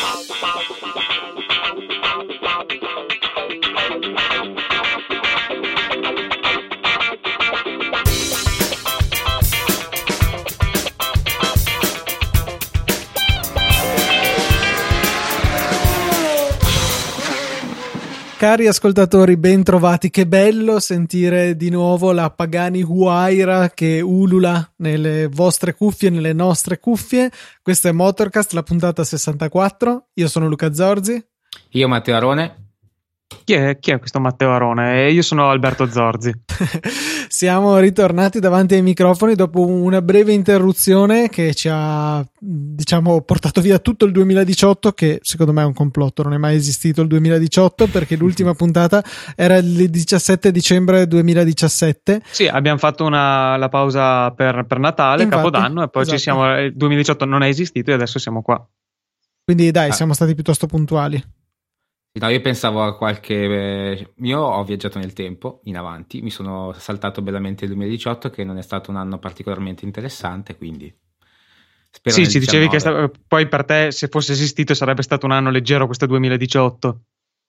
[0.00, 1.21] pau, pau, pau, pau.
[18.42, 20.10] Cari ascoltatori, ben trovati.
[20.10, 26.80] Che bello sentire di nuovo la Pagani Huayra che ulula nelle vostre cuffie, nelle nostre
[26.80, 27.30] cuffie.
[27.62, 30.08] Questo è Motorcast, la puntata 64.
[30.14, 31.24] Io sono Luca Zorzi.
[31.70, 32.61] Io Matteo Arone.
[33.44, 35.10] Chi è, chi è, questo Matteo Arone?
[35.10, 36.32] Io sono Alberto Zorzi.
[37.28, 43.78] Siamo ritornati davanti ai microfoni dopo una breve interruzione che ci ha, diciamo, portato via
[43.78, 47.86] tutto il 2018, che secondo me è un complotto, non è mai esistito il 2018
[47.88, 49.02] perché l'ultima puntata
[49.34, 52.22] era il 17 dicembre 2017.
[52.30, 56.16] Sì, abbiamo fatto una, la pausa per, per Natale, Infatti, Capodanno e poi esatto.
[56.16, 58.64] ci siamo, il 2018 non è esistito e adesso siamo qua.
[59.44, 59.92] Quindi dai, ah.
[59.92, 61.22] siamo stati piuttosto puntuali.
[62.14, 63.34] No, io pensavo a qualche.
[63.34, 68.44] Eh, io ho viaggiato nel tempo in avanti, mi sono saltato bellamente il 2018, che
[68.44, 70.94] non è stato un anno particolarmente interessante, quindi.
[71.90, 73.10] Spero sì, ci dicevi che sta...
[73.26, 77.00] poi per te, se fosse esistito, sarebbe stato un anno leggero questo 2018.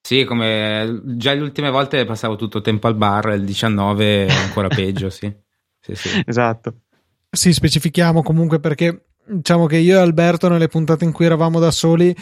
[0.02, 4.31] Sì, come già le ultime volte passavo tutto il tempo al bar, il 19 è
[4.31, 5.33] ancora peggio, sì.
[5.80, 6.23] sì, sì.
[6.25, 6.81] Esatto.
[7.30, 11.72] Sì, specifichiamo comunque perché diciamo che io e Alberto nelle puntate in cui eravamo da
[11.72, 12.14] soli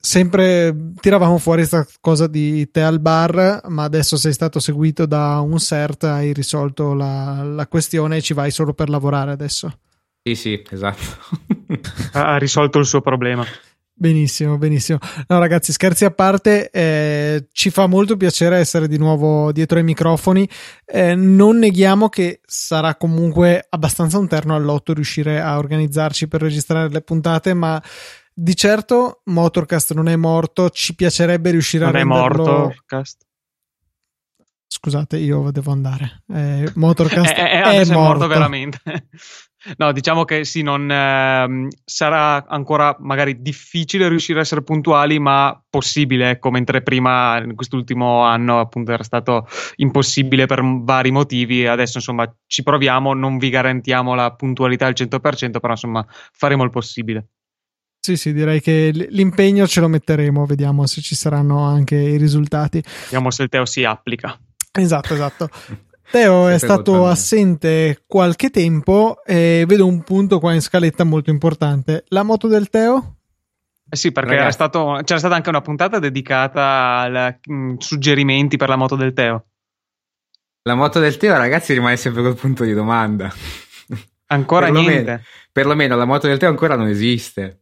[0.00, 5.40] sempre tiravamo fuori questa cosa di te al bar, ma adesso sei stato seguito da
[5.40, 9.78] un CERT, hai risolto la, la questione e ci vai solo per lavorare adesso.
[10.22, 11.02] Sì, sì, esatto.
[12.12, 13.44] ha risolto il suo problema.
[14.00, 14.98] Benissimo, benissimo.
[15.26, 19.84] No, ragazzi, scherzi a parte, eh, ci fa molto piacere essere di nuovo dietro ai
[19.84, 20.48] microfoni.
[20.86, 26.88] Eh, non neghiamo che sarà comunque abbastanza un terno all'otto riuscire a organizzarci per registrare
[26.88, 27.82] le puntate, ma
[28.42, 32.44] di certo Motorcast non è morto, ci piacerebbe riuscire non a renderlo...
[32.44, 33.26] Non è morto, cast.
[34.66, 36.22] Scusate, io devo andare.
[36.32, 37.98] Eh, Motorcast è, è, è, è morto.
[37.98, 38.26] morto.
[38.28, 38.80] veramente.
[39.76, 45.62] no, diciamo che sì, non, eh, sarà ancora magari difficile riuscire a essere puntuali, ma
[45.68, 49.46] possibile, ecco, mentre prima in quest'ultimo anno appunto era stato
[49.76, 55.60] impossibile per vari motivi, adesso insomma ci proviamo, non vi garantiamo la puntualità al 100%,
[55.60, 57.28] però insomma faremo il possibile.
[58.02, 62.82] Sì, sì, direi che l'impegno ce lo metteremo, vediamo se ci saranno anche i risultati.
[63.02, 64.38] Vediamo se il Teo si applica.
[64.72, 65.48] Esatto, esatto.
[66.10, 72.04] Teo è stato assente qualche tempo e vedo un punto qua in scaletta molto importante.
[72.08, 73.16] La moto del Teo?
[73.88, 78.76] Eh sì, perché stato, c'era stata anche una puntata dedicata ai mm, suggerimenti per la
[78.76, 79.44] moto del Teo.
[80.62, 83.32] La moto del Teo, ragazzi, rimane sempre col punto di domanda.
[84.26, 85.24] Ancora perlomeno, niente.
[85.52, 87.60] Perlomeno la moto del Teo ancora non esiste.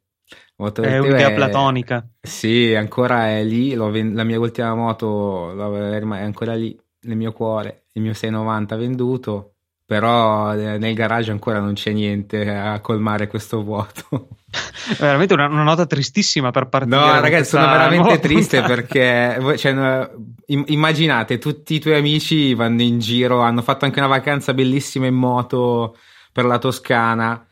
[0.60, 1.34] Moto è un'idea è...
[1.34, 2.04] platonica.
[2.20, 3.76] Sì, ancora è lì.
[3.76, 4.14] Ven...
[4.14, 7.84] La mia ultima moto è ancora lì nel mio cuore.
[7.92, 9.52] Il mio 690 venduto.
[9.86, 14.28] Però eh, nel garage ancora non c'è niente a colmare questo vuoto.
[14.98, 16.96] Veramente una, una, nota tristissima per partire.
[16.96, 20.10] No, ragazzi, sono veramente triste perché cioè,
[20.46, 25.14] immaginate, tutti i tuoi amici vanno in giro, hanno fatto anche una vacanza bellissima in
[25.14, 25.96] moto
[26.32, 27.47] per la Toscana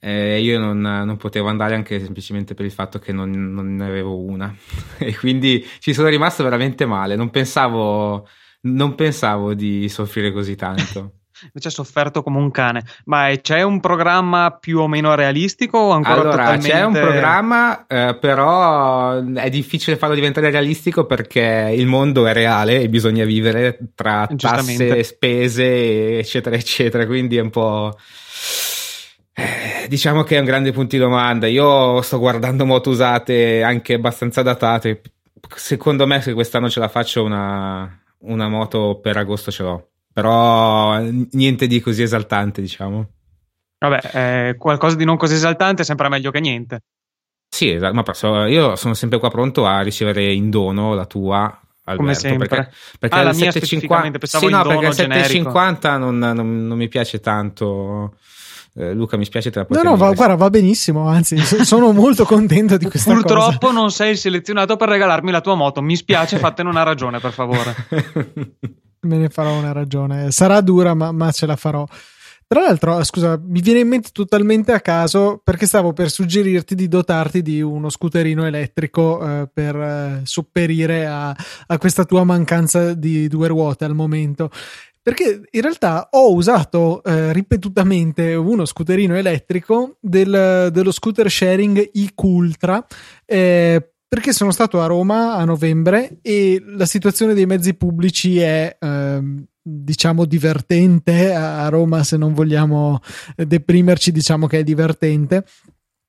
[0.00, 3.86] eh, io non, non, potevo andare anche semplicemente per il fatto che non, non, ne
[3.86, 4.54] avevo una
[4.98, 7.16] e quindi ci sono rimasto veramente male.
[7.16, 8.26] Non pensavo,
[8.62, 11.12] non pensavo di soffrire così tanto.
[11.44, 12.84] Invece ha sofferto come un cane.
[13.04, 16.70] Ma c'è un programma più o meno realistico o ancora allora, totalmente...
[16.70, 22.80] c'è un programma, eh, però è difficile farlo diventare realistico perché il mondo è reale
[22.80, 27.06] e bisogna vivere tra tasse, spese, eccetera, eccetera.
[27.06, 27.96] Quindi è un po'
[29.40, 31.46] Eh, diciamo che è un grande punto di domanda.
[31.46, 35.00] Io sto guardando moto usate anche abbastanza datate.
[35.56, 39.88] Secondo me, se quest'anno ce la faccio, una, una moto per agosto ce l'ho.
[40.12, 40.98] Però
[41.32, 43.08] niente di così esaltante, diciamo.
[43.78, 46.82] Vabbè, eh, qualcosa di non così esaltante è sempre meglio che niente.
[47.48, 51.60] Sì, esatto, ma passo, io sono sempre qua pronto a ricevere in dono la tua.
[51.84, 52.46] Alberto, Come sempre.
[52.46, 57.20] Perché, perché ah, la 750, sì, no, perché il 750 non, non, non mi piace
[57.20, 58.16] tanto.
[58.74, 61.08] Eh, Luca, mi spiace te la No, no, va, guarda, va benissimo.
[61.08, 63.50] Anzi, sono molto contento di questa Purtroppo cosa.
[63.50, 65.82] Purtroppo non sei selezionato per regalarmi la tua moto.
[65.82, 67.74] Mi spiace, fatene una ragione, per favore.
[69.02, 70.30] Me ne farò una ragione.
[70.30, 71.86] Sarà dura, ma, ma ce la farò.
[72.52, 76.88] Tra l'altro, scusa, mi viene in mente totalmente a caso perché stavo per suggerirti di
[76.88, 83.28] dotarti di uno scooterino elettrico eh, per eh, sopperire a, a, questa tua mancanza di
[83.28, 84.50] due ruote al momento.
[85.02, 92.22] Perché in realtà ho usato eh, ripetutamente uno scooterino elettrico del, dello scooter sharing IQ
[92.22, 92.84] Ultra
[93.24, 98.76] eh, perché sono stato a Roma a novembre e la situazione dei mezzi pubblici è
[98.76, 101.32] ehm, diciamo divertente.
[101.32, 102.98] A Roma se non vogliamo
[103.36, 105.44] deprimerci diciamo che è divertente.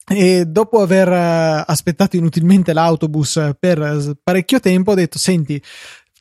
[0.08, 5.62] E dopo aver eh, aspettato inutilmente l'autobus per parecchio tempo ho detto senti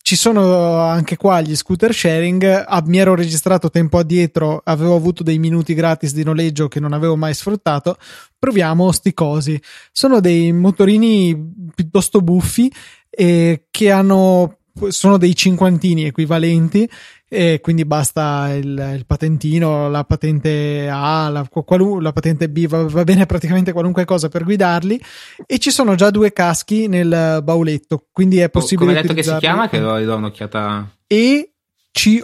[0.03, 2.65] ci sono anche qua gli scooter sharing.
[2.67, 6.93] Ah, mi ero registrato tempo addietro, avevo avuto dei minuti gratis di noleggio che non
[6.93, 7.97] avevo mai sfruttato.
[8.39, 9.61] Proviamo sti cosi.
[9.93, 12.73] Sono dei motorini piuttosto buffi
[13.09, 14.57] e che hanno
[14.89, 16.89] sono dei cinquantini equivalenti
[17.33, 22.83] e quindi basta il, il patentino, la patente A, la, qualu- la patente B, va,
[22.89, 25.01] va, bene praticamente qualunque cosa per guidarli
[25.47, 28.89] e ci sono già due caschi nel bauletto, quindi è possibile...
[28.89, 29.69] Come detto che si chiama?
[29.69, 30.91] Che do, do un'occhiata...
[31.07, 32.21] E-C-O-O-L-T-R-A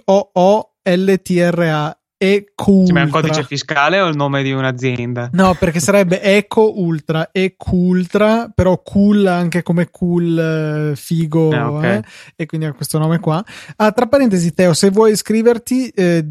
[2.19, 2.95] Eco Ultra.
[2.95, 5.31] Ma è un codice fiscale o il nome di un'azienda?
[5.33, 11.61] No, perché sarebbe Eco Ultra, Eco Ultra, però cool anche come cool eh, figo, eh,
[11.61, 11.97] okay.
[11.97, 12.03] eh?
[12.37, 13.45] e quindi ha questo nome qua.
[13.77, 16.25] Ah, tra parentesi, Teo, se vuoi iscriverti, eh,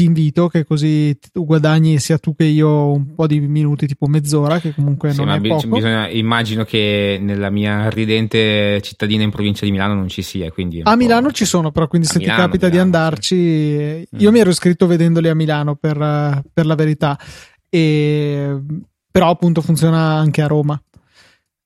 [0.00, 4.06] ti invito che così tu guadagni sia tu che io un po' di minuti, tipo
[4.06, 5.68] mezz'ora, che comunque sì, non è poco.
[5.68, 10.50] Bisogna, immagino che nella mia ridente cittadina in provincia di Milano non ci sia.
[10.50, 14.08] Quindi a Milano ci sono, però quindi se Milano, ti capita Milano, di andarci, sì.
[14.16, 14.32] io mm.
[14.32, 17.18] mi ero iscritto vedendoli a Milano per, per la verità,
[17.68, 18.58] e,
[19.10, 20.82] però appunto funziona anche a Roma.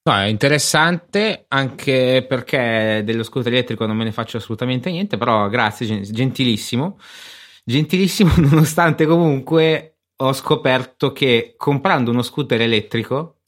[0.06, 5.48] No, è interessante anche perché dello scooter elettrico non me ne faccio assolutamente niente, però
[5.48, 6.98] grazie, gentilissimo
[7.64, 13.38] gentilissimo nonostante comunque ho scoperto che comprando uno scooter elettrico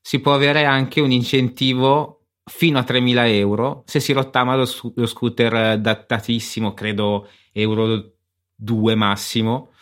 [0.00, 5.06] si può avere anche un incentivo fino a 3.000 euro se si rottama lo, lo
[5.06, 8.12] scooter datatissimo, credo euro
[8.54, 9.72] 2 massimo.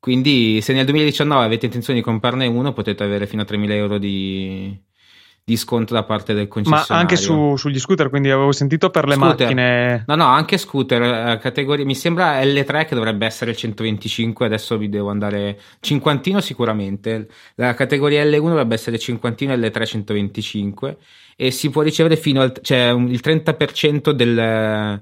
[0.00, 3.98] Quindi se nel 2019 avete intenzione di comprarne uno potete avere fino a 3.000 euro
[3.98, 4.80] di,
[5.48, 6.94] di sconto da parte del concessionario.
[6.94, 9.46] Ma anche su, sugli scooter, quindi avevo sentito per le scooter.
[9.46, 10.04] macchine.
[10.06, 14.76] No, no, anche scooter, eh, categoria, mi sembra L3 che dovrebbe essere il 125, adesso
[14.76, 17.28] vi devo andare cinquantino sicuramente.
[17.54, 20.96] La categoria L1 dovrebbe essere cinquantino L3 125
[21.34, 25.00] e si può ricevere fino al cioè il 30% del,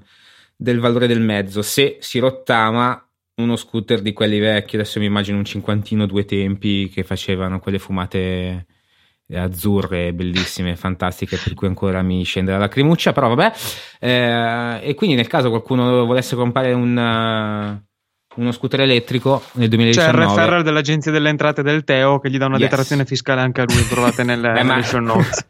[0.55, 3.05] del valore del mezzo se si rottama
[3.41, 7.79] uno scooter di quelli vecchi, adesso mi immagino un cinquantino due tempi che facevano quelle
[7.79, 8.65] fumate
[9.33, 13.53] azzurre, bellissime, fantastiche, per cui ancora mi scende la lacrimuccia, però vabbè.
[13.99, 17.85] Eh, e quindi nel caso qualcuno volesse comprare un
[18.37, 19.93] uno scooter elettrico nel 2019.
[19.93, 22.69] C'è il referral dell'agenzia delle entrate del Teo che gli dà una yes.
[22.69, 25.45] detrazione fiscale anche a lui, trovate nelle, Beh, show notes.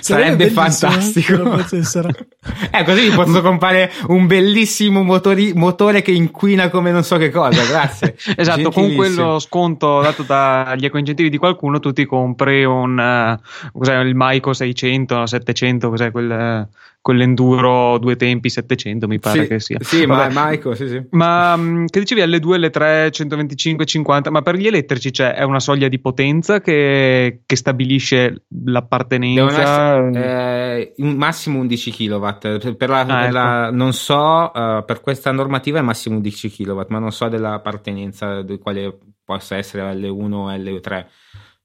[0.00, 1.56] Sarebbe fantastico.
[2.70, 7.64] eh, così posso comprare un bellissimo motori, motore che inquina come non so che cosa.
[7.64, 8.16] Grazie.
[8.36, 13.98] esatto, con quello sconto dato dagli ecoincentivi di qualcuno, tu ti compri un uh, cos'è,
[14.00, 16.68] il Maiko 600, 700, cos'è quel.
[16.70, 16.74] Uh,
[17.06, 19.78] quell'enduro due tempi 700 mi pare sì, che sia.
[19.80, 20.34] Sì, Vabbè.
[20.34, 21.00] ma Maico, sì, sì.
[21.10, 25.60] Ma mm, che dicevi L2, L3, 125, 50, ma per gli elettrici c'è è una
[25.60, 30.00] soglia di potenza che, che stabilisce l'appartenenza?
[30.10, 32.28] Essere, eh, massimo 11 kW.
[32.76, 33.76] Per la, ah, per la, ecco.
[33.76, 38.58] non so, uh, per questa normativa è massimo 11 kW, ma non so dell'appartenenza di
[38.58, 41.06] quale possa essere L1 o L3.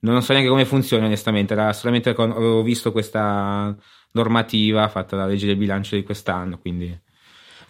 [0.01, 3.75] Non so neanche come funziona onestamente, era solamente avevo visto questa
[4.11, 6.97] normativa fatta dalla legge del bilancio di quest'anno, quindi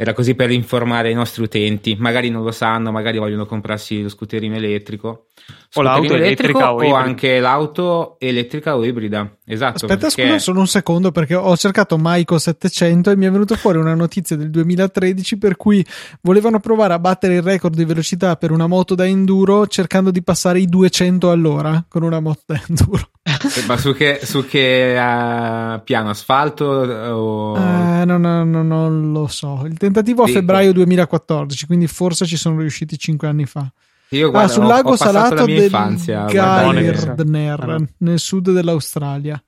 [0.02, 4.10] era così per informare i nostri utenti, magari non lo sanno, magari vogliono comprarsi lo
[4.10, 5.28] scooterino elettrico.
[5.76, 9.32] O l'auto elettrica o, o anche l'auto elettrica o ibrida.
[9.46, 9.86] Esatto.
[9.86, 10.24] Aspetta, perché...
[10.24, 13.94] scusa solo un secondo perché ho cercato Maiko 700 e mi è venuto fuori una
[13.94, 15.86] notizia del 2013 per cui
[16.22, 20.24] volevano provare a battere il record di velocità per una moto da enduro cercando di
[20.24, 23.10] passare i 200 all'ora con una moto da enduro.
[23.24, 26.10] Eh, ma su che, su che uh, piano?
[26.10, 26.66] Asfalto?
[26.66, 27.54] O...
[27.54, 29.64] Uh, no, no, no, non lo so.
[29.66, 33.72] Il tentativo a febbraio 2014, quindi forse ci sono riusciti 5 anni fa.
[34.10, 39.42] Io guarda, ah, sul lago ho, ho salato del infanzia, Gairdner, ah, nel sud dell'Australia.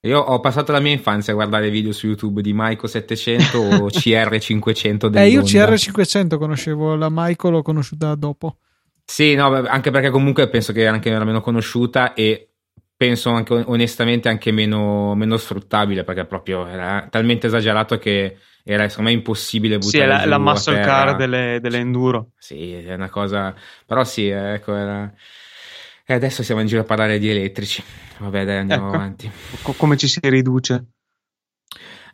[0.00, 3.86] Io ho passato la mia infanzia a guardare video su YouTube di Maiko 700 o
[3.88, 8.58] CR500 Eh, io CR500 conoscevo, la Maiko l'ho conosciuta dopo.
[9.04, 12.55] Sì, no, anche perché comunque penso che anche la meno conosciuta e
[12.96, 19.10] penso anche onestamente anche meno, meno sfruttabile perché proprio era talmente esagerato che era secondo
[19.10, 22.30] me impossibile buttare sì, la, la muscle car delle, delle, enduro.
[22.38, 25.12] Sì è una cosa però sì ecco era
[26.08, 27.82] e adesso siamo in giro a parlare di elettrici.
[28.18, 28.96] Vabbè dai andiamo ecco.
[28.96, 29.30] avanti.
[29.76, 30.84] Come ci si riduce?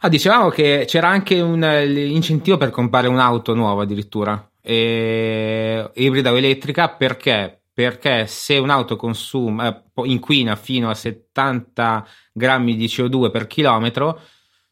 [0.01, 6.37] Ah dicevamo che c'era anche un incentivo per comprare un'auto nuova addirittura eh, ibrida o
[6.37, 13.47] elettrica perché perché se un'auto consuma, eh, inquina fino a 70 grammi di CO2 per
[13.47, 14.21] chilometro,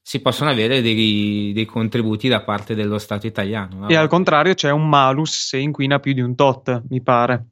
[0.02, 3.80] si possono avere dei, dei contributi da parte dello Stato italiano.
[3.80, 3.88] No?
[3.88, 7.47] E al contrario c'è un malus se inquina più di un tot, mi pare.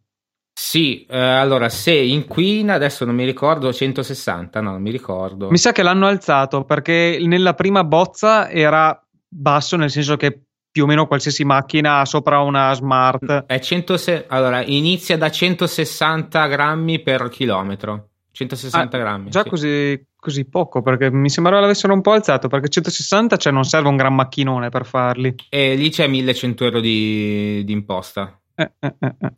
[0.53, 5.51] Sì, eh, allora se inquina, adesso non mi ricordo, 160, no, non mi ricordo.
[5.51, 10.85] Mi sa che l'hanno alzato perché nella prima bozza era basso, nel senso che più
[10.85, 13.45] o meno qualsiasi macchina sopra una smart.
[13.47, 18.09] È 100, allora, inizia da 160 grammi per chilometro.
[18.33, 19.31] 160 ah, grammi.
[19.31, 19.49] Già sì.
[19.49, 23.89] così, così, poco, perché mi sembrava l'avessero un po' alzato, perché 160 cioè non serve
[23.89, 25.35] un gran macchinone per farli.
[25.49, 28.39] E lì c'è 1100 euro di, di imposta.
[28.55, 29.33] Eh, eh, eh, eh.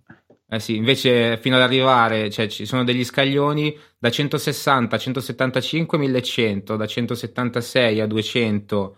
[0.52, 5.96] Eh sì, invece fino ad arrivare, cioè ci sono degli scaglioni da 160 a 175
[5.96, 8.96] 1100, da 176 a 200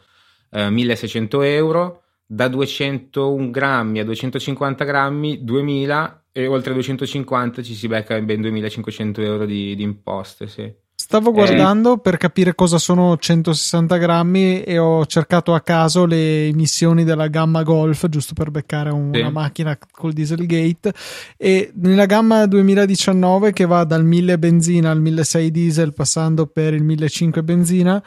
[0.50, 2.01] eh, 1600 euro,
[2.32, 9.20] da 201 grammi a 250 grammi 2000 e oltre 250 ci si becca ben 2500
[9.20, 10.72] euro di, di imposte, sì.
[10.94, 12.00] Stavo eh, guardando eh.
[12.00, 17.62] per capire cosa sono 160 grammi e ho cercato a caso le emissioni della gamma
[17.64, 19.20] Golf, giusto per beccare un, sì.
[19.20, 20.94] una macchina col Dieselgate.
[21.36, 26.82] E nella gamma 2019, che va dal 1000 benzina al 1600 diesel, passando per il
[26.82, 28.02] 1500 benzina,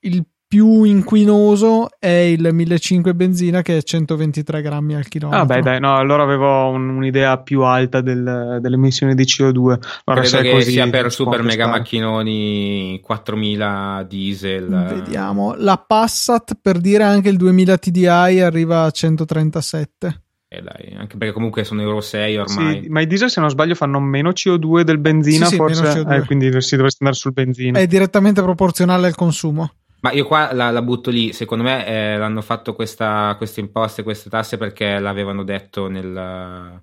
[0.00, 5.42] il più inquinoso è il 1500 benzina che è 123 grammi al chilometro.
[5.42, 9.78] Ah, beh, dai, no, allora avevo un, un'idea più alta del, delle emissioni di CO2.
[10.06, 11.78] Allora, Credo che così, sia per super mega stare.
[11.78, 14.86] macchinoni 4000 diesel.
[14.92, 20.22] Vediamo, la Passat per dire anche il 2000 TDI arriva a 137.
[20.48, 22.82] Eh dai, anche perché comunque sono Euro 6 ormai.
[22.82, 25.92] Sì, ma i diesel, se non sbaglio, fanno meno CO2 del benzina, sì, forse.
[25.92, 27.78] Sì, eh, quindi si dovreste andare sul benzina.
[27.78, 29.70] È direttamente proporzionale al consumo.
[30.00, 34.02] Ma io qua la, la butto lì, secondo me eh, l'hanno fatto questa, queste imposte,
[34.02, 36.82] queste tasse perché l'avevano detto nel...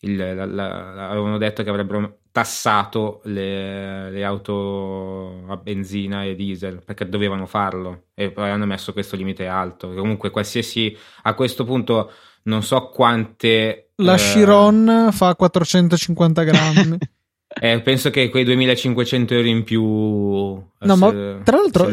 [0.00, 6.84] Il, la, la, avevano detto che avrebbero tassato le, le, auto a benzina e diesel
[6.84, 9.92] perché dovevano farlo e poi hanno messo questo limite alto.
[9.92, 13.90] Comunque, qualsiasi a questo punto non so quante.
[13.96, 16.98] La eh, Chiron fa 450 grammi.
[17.50, 21.10] Eh, penso che quei 2500 euro in più eh, no, ma
[21.42, 21.90] tra l'altro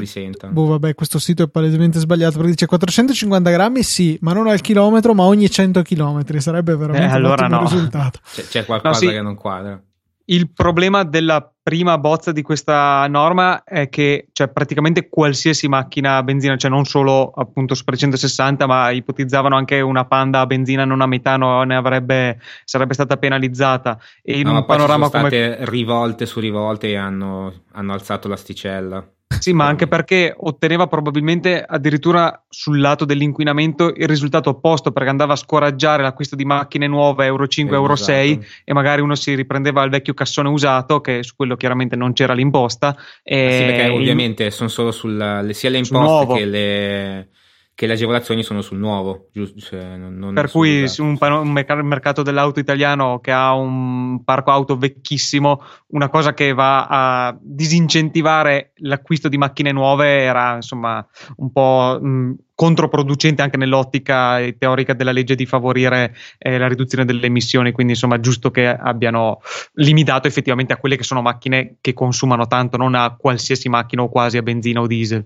[0.49, 4.59] boh, vabbè, questo sito è palesemente sbagliato perché dice 450 grammi sì, ma non al
[4.59, 7.61] chilometro, ma ogni 100 chilometri sarebbe veramente eh, allora un no.
[7.61, 8.19] risultato.
[8.33, 9.15] C'è, c'è qualcosa no, sì.
[9.15, 9.81] che non quadra.
[10.27, 16.23] Il problema della prima bozza di questa norma è che cioè, praticamente qualsiasi macchina a
[16.23, 21.01] benzina, cioè non solo appunto Super 160, ma ipotizzavano anche una Panda a benzina non
[21.01, 23.99] a metano ne avrebbe, sarebbe stata penalizzata.
[24.23, 25.69] E in no, un panorama sono state come...
[25.69, 29.07] rivolte su rivolte e hanno, hanno alzato l'asticella.
[29.27, 35.33] Sì, ma anche perché otteneva probabilmente addirittura sul lato dell'inquinamento il risultato opposto, perché andava
[35.33, 38.45] a scoraggiare l'acquisto di macchine nuove Euro 5, Euro 6 esatto.
[38.63, 42.33] e magari uno si riprendeva il vecchio cassone usato, che su quello chiaramente non c'era
[42.33, 42.95] l'imposta.
[43.23, 47.29] E sì, perché ovviamente sono solo sulla, sia le imposte che le
[47.75, 49.27] che le agevolazioni sono sul nuovo.
[49.33, 49.59] Giusto?
[49.59, 54.77] Cioè, non, per cui su un, un, mercato dell'auto italiano che ha un parco auto
[54.77, 61.05] vecchissimo, una cosa che va a disincentivare l'acquisto di macchine nuove era insomma
[61.35, 67.25] un po' mh, controproducente anche nell'ottica teorica della legge di favorire eh, la riduzione delle
[67.25, 69.41] emissioni, quindi insomma giusto che abbiano
[69.73, 74.09] limitato effettivamente a quelle che sono macchine che consumano tanto, non a qualsiasi macchina o
[74.09, 75.25] quasi a benzina o diesel.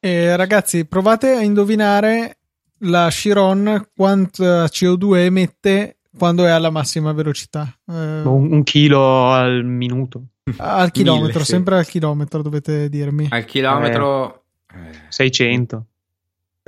[0.00, 2.38] E ragazzi, provate a indovinare
[2.82, 7.66] la Chiron quanto CO2 emette quando è alla massima velocità.
[7.86, 10.22] Eh, un, un, chilo al minuto.
[10.58, 11.80] Al chilometro, Mille, sempre sì.
[11.80, 13.26] al chilometro dovete dirmi.
[13.30, 14.44] Al chilometro...
[14.72, 15.86] Eh, 600.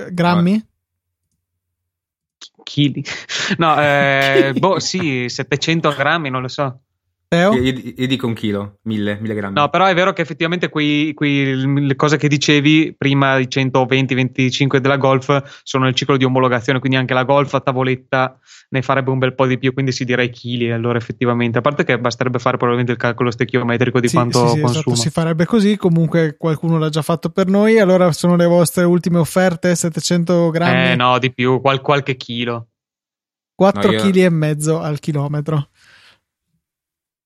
[0.09, 0.65] Grammi?
[2.63, 3.03] Chili.
[3.57, 6.79] No, eh, boh, sì, 700 grammi, non lo so.
[7.33, 9.53] Io, io, dico un chilo, mille, mille grammi.
[9.53, 14.77] No, però è vero che effettivamente quei, quei, le cose che dicevi prima, i 120-25
[14.79, 18.37] della Golf, sono il ciclo di omologazione, quindi anche la Golf a tavoletta
[18.71, 21.59] ne farebbe un bel po' di più, quindi si direi chili allora effettivamente.
[21.59, 24.63] A parte che basterebbe fare probabilmente il calcolo stechiometrico di sì, quanto sì, sì.
[24.65, 28.83] Esatto, si farebbe così, comunque qualcuno l'ha già fatto per noi, allora sono le vostre
[28.83, 30.91] ultime offerte, 700 grammi?
[30.91, 32.67] Eh no, di più, qual, qualche chilo.
[33.55, 34.25] 4 kg no, io...
[34.25, 35.69] e mezzo al chilometro.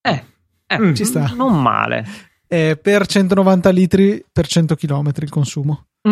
[0.05, 0.23] Eh,
[0.67, 1.33] eh mm, ci sta.
[1.35, 2.05] Non male.
[2.47, 5.87] Eh, per 190 litri per 100 km il consumo.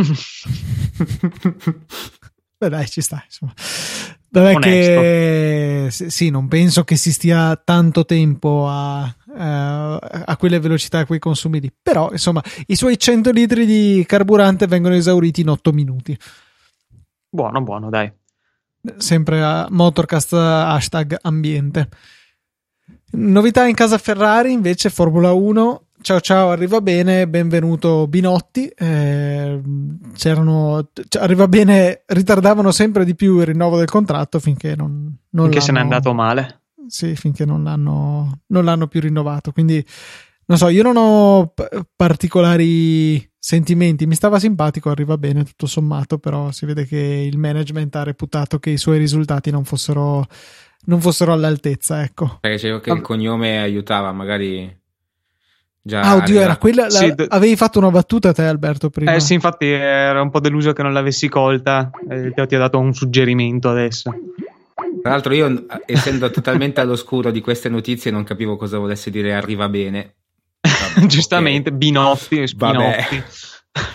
[2.57, 3.23] Beh, dai, ci sta.
[3.23, 3.53] Insomma.
[4.33, 9.03] Vabbè che sì, non penso che si stia tanto tempo a,
[9.37, 11.71] a, a, quelle velocità, a quei consumi lì.
[11.81, 16.17] Però, insomma, i suoi 100 litri di carburante vengono esauriti in 8 minuti.
[17.29, 18.11] Buono, buono, dai.
[18.97, 21.89] sempre a Motorcast hashtag ambiente.
[23.15, 28.67] Novità in casa Ferrari invece Formula 1 ciao ciao arriva bene benvenuto Binotti.
[28.67, 29.61] Eh,
[30.15, 30.89] c'erano
[31.19, 35.71] arriva bene ritardavano sempre di più il rinnovo del contratto finché non, non finché se
[35.71, 36.61] n'è andato male.
[36.87, 39.51] Sì finché non l'hanno, non l'hanno più rinnovato.
[39.51, 39.85] Quindi
[40.45, 41.53] non so io non ho
[41.95, 44.07] particolari sentimenti.
[44.07, 48.57] Mi stava simpatico arriva bene tutto sommato però si vede che il management ha reputato
[48.57, 50.25] che i suoi risultati non fossero
[50.85, 52.37] non fossero all'altezza, ecco.
[52.41, 54.81] Perché dicevo che il cognome aiutava, magari.
[55.85, 56.83] Già ah, oddio, era quella.
[56.83, 59.13] La, sì, d- avevi fatto una battuta te, Alberto, prima.
[59.13, 61.91] Eh sì, infatti era un po' deluso che non l'avessi colta.
[62.09, 64.13] Eh, ti ho dato un suggerimento adesso.
[65.01, 69.67] Tra l'altro, io, essendo totalmente all'oscuro di queste notizie, non capivo cosa volesse dire arriva
[69.67, 70.13] bene.
[70.95, 71.79] Vabbè, Giustamente, okay.
[71.79, 73.23] Binotti, Spinotti.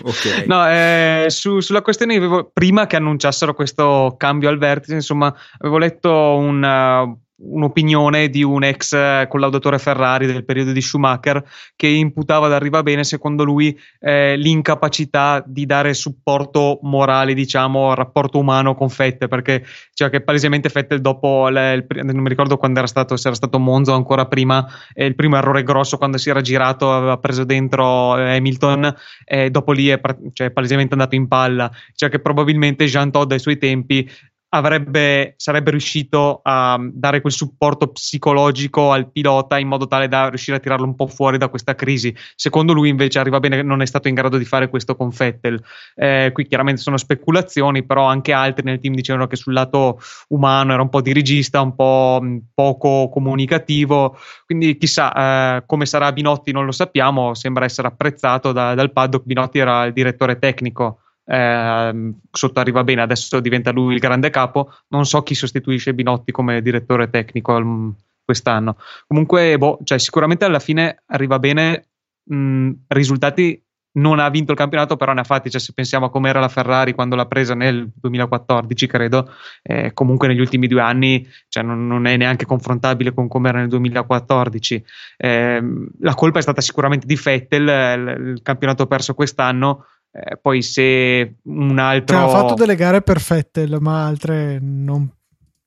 [0.03, 0.45] Okay.
[0.47, 5.79] No, eh, su, sulla questione avevo, prima che annunciassero questo cambio al vertice, insomma, avevo
[5.79, 11.45] letto un, uh, un'opinione di un ex eh, collaudatore Ferrari del periodo di Schumacher
[11.77, 18.39] che imputava ad Arrivabene secondo lui eh, l'incapacità di dare supporto morale diciamo al rapporto
[18.39, 22.79] umano con Fettel perché cioè che palesemente Fettel dopo le, il, non mi ricordo quando
[22.79, 26.31] era stato se era stato Monzo ancora prima eh, il primo errore grosso quando si
[26.31, 30.01] era girato aveva preso dentro eh, Hamilton e dopo lì è
[30.33, 31.71] cioè, palesemente andato in palla.
[31.95, 34.09] Cioè che probabilmente Jean Todt ai suoi tempi
[34.51, 40.57] avrebbe, sarebbe riuscito a dare quel supporto psicologico al pilota in modo tale da riuscire
[40.57, 42.15] a tirarlo un po' fuori da questa crisi.
[42.35, 45.63] Secondo lui, invece, arriva bene non è stato in grado di fare questo con Fettel.
[45.95, 50.73] Eh, qui chiaramente sono speculazioni, però anche altri nel team dicevano che sul lato umano
[50.73, 52.23] era un po' dirigista, un po'
[52.55, 54.17] poco comunicativo.
[54.47, 57.35] Quindi, chissà eh, come sarà Binotti, non lo sappiamo.
[57.35, 59.25] Sembra essere apprezzato da, dal paddock.
[59.27, 64.73] Binotti era il direttore tecnico eh, sotto arriva bene, adesso diventa lui il grande capo.
[64.89, 67.95] Non so chi sostituisce Binotti come direttore tecnico
[68.25, 68.77] quest'anno.
[69.07, 71.89] Comunque, boh, cioè, sicuramente alla fine arriva bene.
[72.25, 75.51] Mh, risultati non ha vinto il campionato, però ne ha fatti.
[75.51, 79.31] Cioè, se pensiamo a come era la Ferrari quando l'ha presa nel 2014, credo,
[79.63, 83.59] eh, comunque negli ultimi due anni cioè, non, non, è neanche confrontabile con come era
[83.59, 84.85] nel 2014.
[85.17, 85.63] Eh,
[86.01, 89.85] la colpa è stata sicuramente di Vettel, il, il campionato perso quest'anno.
[90.21, 92.17] Eh, poi se un altro...
[92.17, 95.09] Cioè, ha fatto delle gare perfette, ma altre non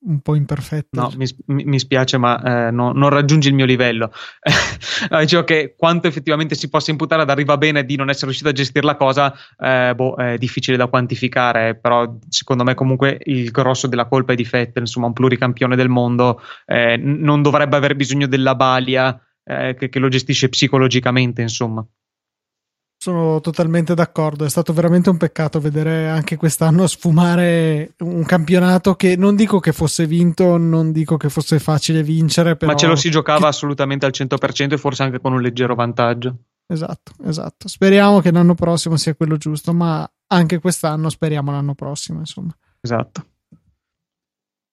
[0.03, 0.89] un po' imperfette.
[0.91, 1.25] No, mi,
[1.63, 4.11] mi spiace, ma eh, no, non raggiunge il mio livello.
[5.09, 8.49] no, dicevo che quanto effettivamente si possa imputare ad arriva bene di non essere riuscito
[8.49, 13.51] a gestire la cosa, eh, boh, è difficile da quantificare, però secondo me comunque il
[13.51, 17.95] grosso della colpa è di Fettel, insomma un pluricampione del mondo, eh, non dovrebbe aver
[17.95, 21.85] bisogno della balia eh, che, che lo gestisce psicologicamente, insomma.
[23.03, 29.15] Sono totalmente d'accordo, è stato veramente un peccato vedere anche quest'anno sfumare un campionato che
[29.15, 32.73] non dico che fosse vinto, non dico che fosse facile vincere, però...
[32.73, 33.45] ma ce lo si giocava che...
[33.47, 36.43] assolutamente al 100% e forse anche con un leggero vantaggio.
[36.67, 37.67] Esatto, esatto.
[37.67, 42.55] Speriamo che l'anno prossimo sia quello giusto, ma anche quest'anno speriamo l'anno prossimo, insomma.
[42.81, 43.25] Esatto.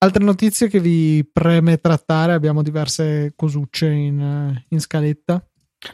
[0.00, 5.42] Altre notizie che vi preme trattare, abbiamo diverse cosucce in, in scaletta.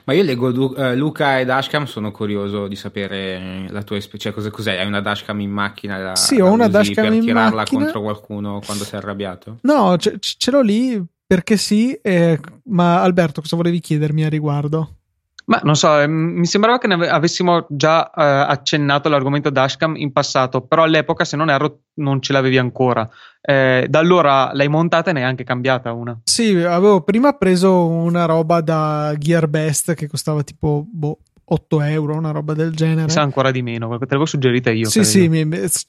[0.04, 4.30] Ma io leggo uh, Luca e Dashcam, sono curioso di sapere la tua esperienza.
[4.30, 4.78] Cioè, cos'è, cos'è?
[4.78, 5.98] Hai una Dashcam in macchina?
[5.98, 7.50] La, sì, ho una Dashcam in macchina.
[7.50, 9.58] Per tirarla contro qualcuno quando sei arrabbiato?
[9.62, 11.92] No, ce, ce l'ho lì perché sì.
[11.92, 14.96] Eh, ma Alberto, cosa volevi chiedermi a riguardo?
[15.46, 20.12] Ma non so, ehm, mi sembrava che ne avessimo già eh, accennato l'argomento dashcam in
[20.12, 23.08] passato, però all'epoca, se non erro, non ce l'avevi ancora.
[23.42, 26.18] Eh, da allora l'hai montata e ne hai anche cambiata una.
[26.24, 32.30] Sì, avevo prima preso una roba da Gearbest che costava tipo boh, 8 euro, una
[32.30, 33.04] roba del genere.
[33.04, 34.88] Mi sa ancora di meno, te l'avevo suggerita io.
[34.88, 35.46] Sì, sì, mi,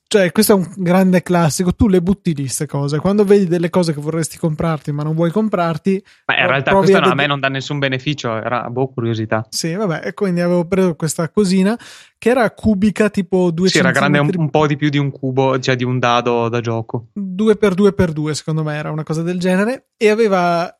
[0.08, 1.74] cioè, questo è un grande classico.
[1.74, 3.00] Tu le butti lì queste cose.
[3.00, 6.04] Quando vedi delle cose che vorresti comprarti, ma non vuoi comprarti.
[6.26, 9.46] Ma in realtà questo a, a me non dà nessun beneficio, era boh, curiosità.
[9.50, 11.78] Sì, vabbè, e quindi avevo preso questa cosina
[12.18, 15.12] che era cubica tipo 2 Sì, era grande un, un, po' di più di un
[15.12, 17.10] cubo, cioè di un dado da gioco.
[17.20, 19.90] 2x2x2, secondo me era una cosa del genere.
[19.98, 20.76] E aveva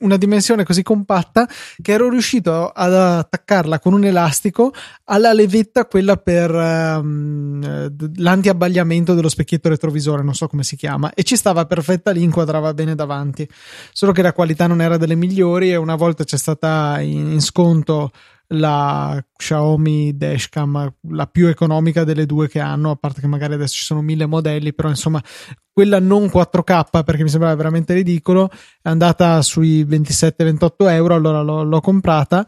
[0.00, 1.48] una dimensione così compatta
[1.80, 4.72] che ero riuscito ad attaccarla con un elastico
[5.04, 11.22] alla levetta, quella per um, l'antiabbagliamento dello specchietto retrovisore, non so come si chiama, e
[11.22, 13.46] ci stava perfetta lì, inquadrava bene davanti.
[13.92, 17.42] Solo che la qualità non era delle migliori e una volta c'è stata in, in
[17.42, 18.10] sconto
[18.48, 23.74] la Xiaomi Dashcam, la più economica delle due che hanno, a parte che magari adesso
[23.74, 25.22] ci sono mille modelli, però insomma
[25.70, 28.48] quella non 4K perché mi sembrava veramente ridicolo,
[28.80, 32.46] è andata sui 27-28 euro, allora l'ho, l'ho comprata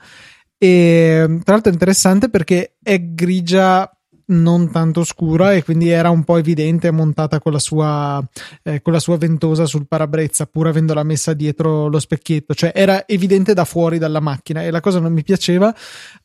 [0.58, 3.90] e tra l'altro è interessante perché è grigia
[4.28, 8.22] non tanto scura e quindi era un po' evidente montata con la sua,
[8.62, 12.54] eh, con la sua ventosa sul parabrezza pur avendola messa dietro lo specchietto.
[12.54, 15.74] Cioè era evidente da fuori dalla macchina e la cosa non mi piaceva.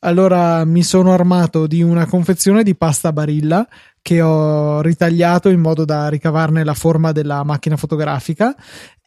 [0.00, 3.66] Allora mi sono armato di una confezione di pasta barilla
[4.00, 8.56] che ho ritagliato in modo da ricavarne la forma della macchina fotografica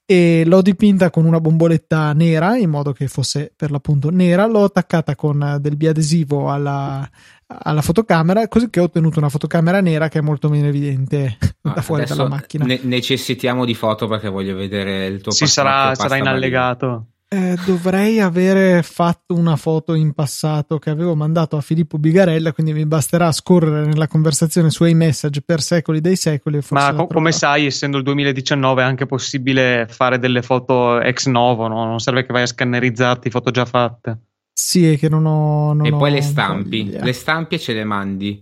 [0.06, 4.46] e l'ho dipinta con una bomboletta nera in modo che fosse per l'appunto nera.
[4.46, 7.10] L'ho attaccata con del biadesivo alla,
[7.48, 11.74] alla fotocamera così che ho ottenuto una fotocamera nera che è molto meno evidente ah,
[11.74, 12.66] da fuori dalla macchina.
[12.66, 17.58] ne- necessitiamo di foto perché voglio vedere il tuo sì sarà, sarà in allegato eh,
[17.66, 22.86] dovrei avere fatto una foto in passato che avevo mandato a Filippo Bigarella, quindi mi
[22.86, 26.62] basterà scorrere nella conversazione su iMessage per secoli dei secoli.
[26.70, 31.68] Ma co- come sai, essendo il 2019 è anche possibile fare delle foto ex novo,
[31.68, 31.84] no?
[31.84, 34.18] non serve che vai a scannerizzarti foto già fatte.
[34.54, 35.74] Sì, è che non ho...
[35.74, 38.42] Non e ho poi le stampi, le stampi e ce le mandi.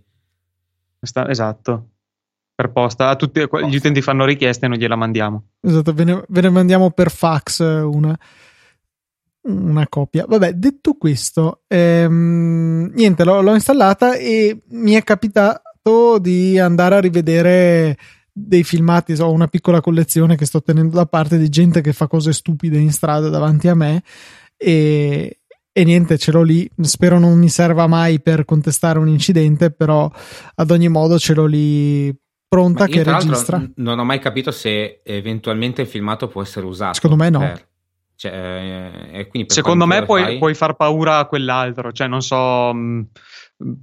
[1.02, 1.88] Sta- esatto
[2.54, 3.10] per posta.
[3.10, 5.46] A tutti gli utenti fanno richieste e noi gliela mandiamo.
[5.62, 8.16] Esatto, ve ne, ve ne mandiamo per fax una
[9.44, 10.26] una copia.
[10.28, 17.00] Vabbè, detto questo, ehm, niente, l'ho, l'ho, installata e mi è capitato di andare a
[17.00, 17.98] rivedere
[18.32, 19.14] dei filmati.
[19.14, 22.78] Ho una piccola collezione che sto tenendo da parte di gente che fa cose stupide
[22.78, 24.04] in strada davanti a me
[24.58, 25.40] e,
[25.72, 26.70] e niente, ce l'ho lì.
[26.82, 30.10] Spero non mi serva mai per contestare un incidente, però
[30.56, 32.16] ad ogni modo ce l'ho lì
[32.48, 33.62] pronta che registra.
[33.76, 36.94] Non ho mai capito se eventualmente il filmato può essere usato.
[36.94, 37.40] Secondo me no.
[37.40, 37.72] Per
[38.24, 42.74] cioè, eh, Secondo me puoi, puoi, far paura a quell'altro, cioè non so...
[42.74, 43.08] Mh,
[43.64, 43.74] mm,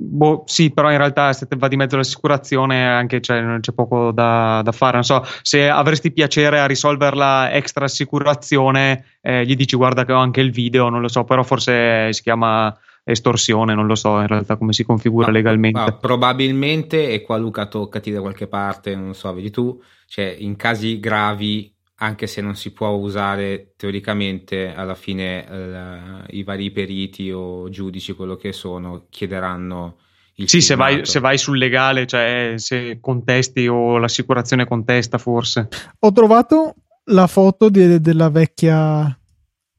[0.00, 4.12] Boh, sì, però in realtà se va di mezzo l'assicurazione anche cioè, non c'è poco
[4.12, 4.92] da, da, fare.
[4.92, 10.18] Non so, se avresti piacere a risolverla extra assicurazione, eh, gli dici guarda che ho
[10.18, 14.28] anche il video, non lo so, però forse si chiama estorsione, non lo so in
[14.28, 15.80] realtà come si configura ma, legalmente.
[15.80, 20.54] Ma probabilmente, e qua Luca toccati da qualche parte, non so, vedi tu, cioè in
[20.54, 27.30] casi gravi anche se non si può usare teoricamente, alla fine eh, i vari periti
[27.30, 29.96] o giudici, quello che sono, chiederanno
[30.34, 35.68] il Sì, se vai, se vai, sul legale, cioè se contesti o l'assicurazione contesta, forse.
[35.98, 39.18] Ho trovato la foto di, della vecchia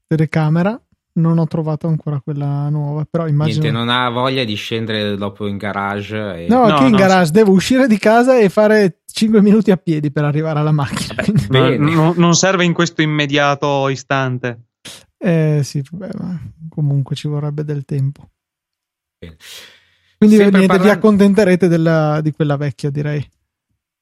[0.06, 0.78] telecamera
[1.20, 3.60] non ho trovato ancora quella nuova, però immagino...
[3.60, 6.44] Niente, non ha voglia di scendere dopo in garage.
[6.44, 6.46] E...
[6.48, 7.32] No, no, che in garage, so...
[7.32, 11.22] devo uscire di casa e fare 5 minuti a piedi per arrivare alla macchina.
[11.48, 14.64] Vabbè, no, non serve in questo immediato istante.
[15.18, 18.30] Eh sì, vabbè, ma comunque ci vorrebbe del tempo.
[19.18, 19.36] Bene.
[20.16, 20.82] Quindi niente, parlando...
[20.82, 23.26] vi accontenterete della, di quella vecchia, direi.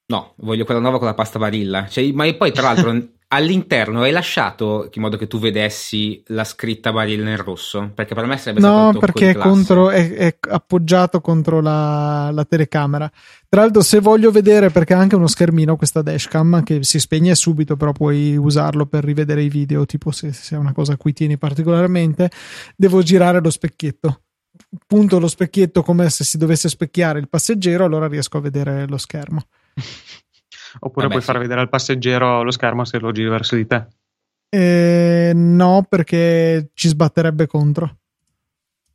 [0.06, 1.86] No, voglio quella nuova con la pasta barilla.
[1.86, 2.90] Cioè, ma poi, tra l'altro,
[3.28, 7.90] all'interno hai lasciato in modo che tu vedessi la scritta barilla nel rosso?
[7.94, 12.30] Perché per me sarebbe no, stato No, perché è, contro, è, è, appoggiato contro la,
[12.32, 13.10] la, telecamera.
[13.48, 17.34] Tra l'altro, se voglio vedere, perché ha anche uno schermino questa dashcam che si spegne
[17.34, 20.96] subito, però puoi usarlo per rivedere i video, tipo se, se è una cosa a
[20.96, 22.30] cui tieni particolarmente,
[22.76, 24.22] devo girare lo specchietto
[24.86, 28.98] punto lo specchietto come se si dovesse specchiare il passeggero, allora riesco a vedere lo
[28.98, 29.46] schermo.
[30.80, 31.26] Oppure Vabbè, puoi sì.
[31.26, 33.86] far vedere al passeggero lo schermo se lo giri verso di te.
[34.50, 37.96] Eh, no, perché ci sbatterebbe contro.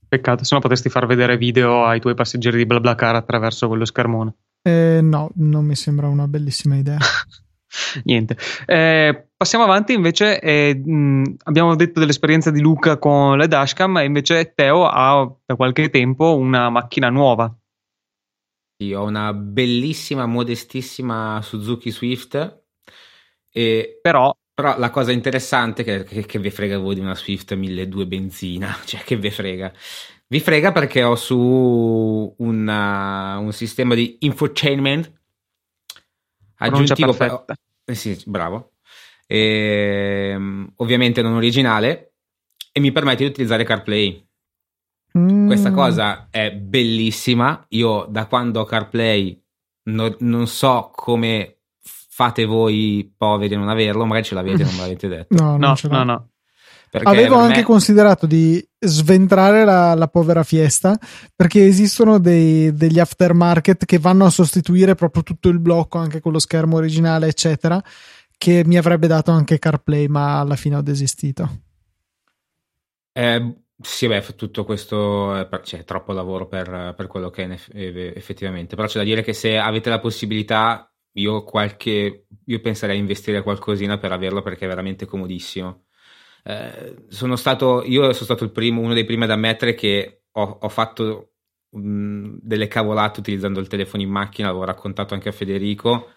[0.08, 4.36] Peccato, se no potresti far vedere video ai tuoi passeggeri di BlaBlaCar attraverso quello schermone.
[4.62, 6.98] Eh, no, non mi sembra una bellissima idea.
[8.04, 8.38] Niente.
[8.66, 10.40] Eh, passiamo avanti invece.
[10.40, 15.56] Eh, mh, abbiamo detto dell'esperienza di Luca con le dashcam e invece Teo ha da
[15.56, 17.54] qualche tempo una macchina nuova.
[18.84, 22.64] Sì, ho una bellissima, modestissima Suzuki Swift.
[23.50, 27.16] E però, però la cosa interessante è che, che, che vi frega voi di una
[27.16, 29.72] Swift 1200 benzina, cioè che vi frega.
[30.28, 35.14] Vi frega perché ho su una, un sistema di infotainment
[36.56, 37.14] aggiuntivo.
[37.14, 37.46] Per,
[37.86, 38.74] eh sì, bravo.
[39.26, 42.16] E, ehm, ovviamente non originale
[42.72, 44.28] e mi permette di utilizzare CarPlay.
[45.18, 45.46] Mm.
[45.46, 47.66] Questa cosa è bellissima.
[47.70, 49.42] Io da quando ho CarPlay
[49.84, 54.82] no, non so come fate voi poveri a non averlo, magari ce l'avete, non me
[54.82, 55.36] l'avete detto.
[55.36, 56.28] No, no, no, no.
[57.04, 57.64] Avevo anche me...
[57.64, 60.96] considerato di sventrare la, la, povera fiesta
[61.36, 66.32] perché esistono dei, degli aftermarket che vanno a sostituire proprio tutto il blocco anche con
[66.32, 67.82] lo schermo originale, eccetera.
[68.38, 71.62] Che mi avrebbe dato anche CarPlay, ma alla fine ho desistito.
[73.12, 78.76] Eh, sì, beh, tutto questo è, cioè, troppo lavoro per, per quello che è effettivamente.
[78.76, 83.44] Però c'è da dire che se avete la possibilità, io, qualche, io penserei a investire
[83.44, 85.86] qualcosina per averlo perché è veramente comodissimo.
[86.44, 90.70] Eh, sono stato, io sono stato primo, uno dei primi ad ammettere che ho, ho
[90.70, 91.34] fatto
[91.72, 96.12] um, delle cavolate utilizzando il telefono in macchina, l'avevo raccontato anche a Federico.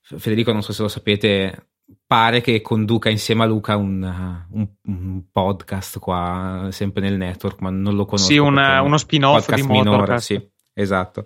[0.00, 1.68] Federico, non so se lo sapete,
[2.06, 7.70] pare che conduca insieme a Luca un, un, un, podcast qua, sempre nel network, ma
[7.70, 8.28] non lo conosco.
[8.28, 10.40] Sì, una, uno spin-off di minore, sì,
[10.72, 11.24] esatto.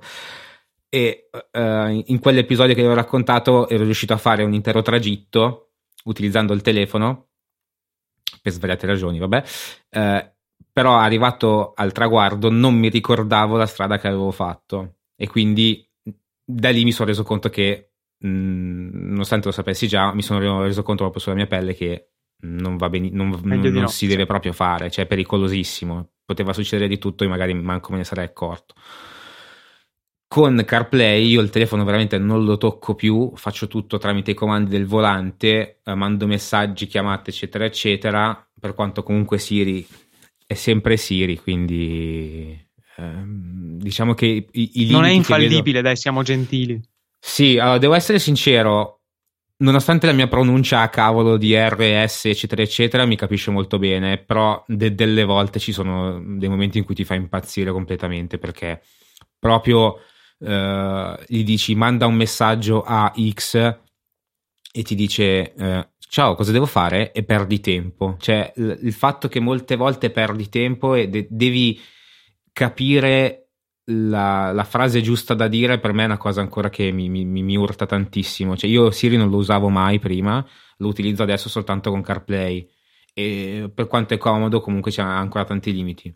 [0.88, 5.72] E uh, in quell'episodio che vi ho raccontato ero riuscito a fare un intero tragitto
[6.04, 7.28] utilizzando il telefono,
[8.40, 9.44] per svariate ragioni, vabbè.
[9.90, 10.30] Uh,
[10.72, 15.86] però arrivato al traguardo non mi ricordavo la strada che avevo fatto e quindi
[16.42, 17.89] da lì mi sono reso conto che
[18.22, 22.10] Nonostante lo sapessi già, mi sono reso conto proprio sulla mia pelle che
[22.42, 23.86] non va bene, non, non, non no.
[23.88, 26.10] si deve proprio fare, cioè è pericolosissimo.
[26.24, 28.74] Poteva succedere di tutto e magari manco me ne sarei accorto.
[30.28, 34.70] Con CarPlay io il telefono veramente non lo tocco più, faccio tutto tramite i comandi
[34.70, 38.48] del volante, eh, mando messaggi, chiamate, eccetera, eccetera.
[38.58, 39.84] Per quanto comunque Siri
[40.46, 42.56] è sempre Siri, quindi
[42.96, 45.80] ehm, diciamo che i, i non è infallibile, vedo...
[45.82, 46.80] dai, siamo gentili.
[47.22, 49.02] Sì, allora, devo essere sincero,
[49.58, 54.62] nonostante la mia pronuncia a cavolo di RS, eccetera, eccetera, mi capisce molto bene, però
[54.66, 58.82] de- delle volte ci sono dei momenti in cui ti fa impazzire completamente perché
[59.38, 59.96] proprio
[60.40, 63.78] eh, gli dici manda un messaggio a X
[64.72, 67.12] e ti dice eh, ciao, cosa devo fare?
[67.12, 68.16] E perdi tempo.
[68.18, 71.78] Cioè, l- il fatto che molte volte perdi tempo e de- devi
[72.52, 73.39] capire
[73.90, 77.24] la, la, frase giusta da dire per me è una cosa ancora che mi, mi,
[77.24, 78.56] mi, urta tantissimo.
[78.56, 80.44] Cioè, io Siri non lo usavo mai prima,
[80.78, 82.68] lo utilizzo adesso soltanto con CarPlay
[83.12, 86.14] e per quanto è comodo, comunque c'è ancora tanti limiti.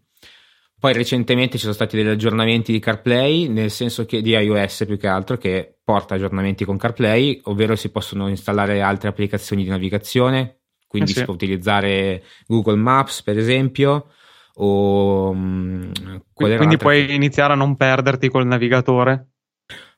[0.78, 4.98] Poi recentemente ci sono stati degli aggiornamenti di CarPlay, nel senso che di iOS più
[4.98, 10.60] che altro, che porta aggiornamenti con CarPlay, ovvero si possono installare altre applicazioni di navigazione,
[10.86, 11.18] quindi eh sì.
[11.20, 14.08] si può utilizzare Google Maps per esempio
[14.56, 15.90] o mm,
[16.32, 19.28] quindi puoi iniziare a non perderti col navigatore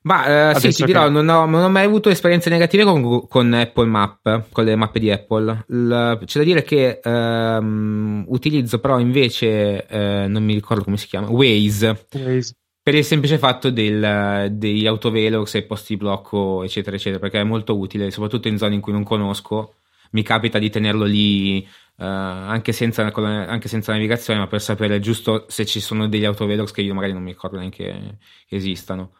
[0.06, 1.10] ma eh, sì, ti dirò, che...
[1.10, 5.00] non, ho, non, ho, mai avuto esperienze negative con, con, Apple Map, con le mappe
[5.00, 5.64] di Apple.
[5.68, 11.08] Il, c'è da dire che ehm, utilizzo però invece, eh, non mi ricordo come si
[11.08, 12.06] chiama, Waze.
[12.12, 12.54] Waze.
[12.80, 17.44] Per il semplice fatto del, degli autovelox e posti di blocco, eccetera, eccetera, perché è
[17.44, 19.74] molto utile, soprattutto in zone in cui non conosco.
[20.12, 21.66] Mi capita di tenerlo lì
[21.98, 26.70] Uh, anche, senza, anche, senza, navigazione, ma per sapere giusto se ci sono degli autovelox
[26.70, 29.12] che io magari non mi ricordo neanche che esistano.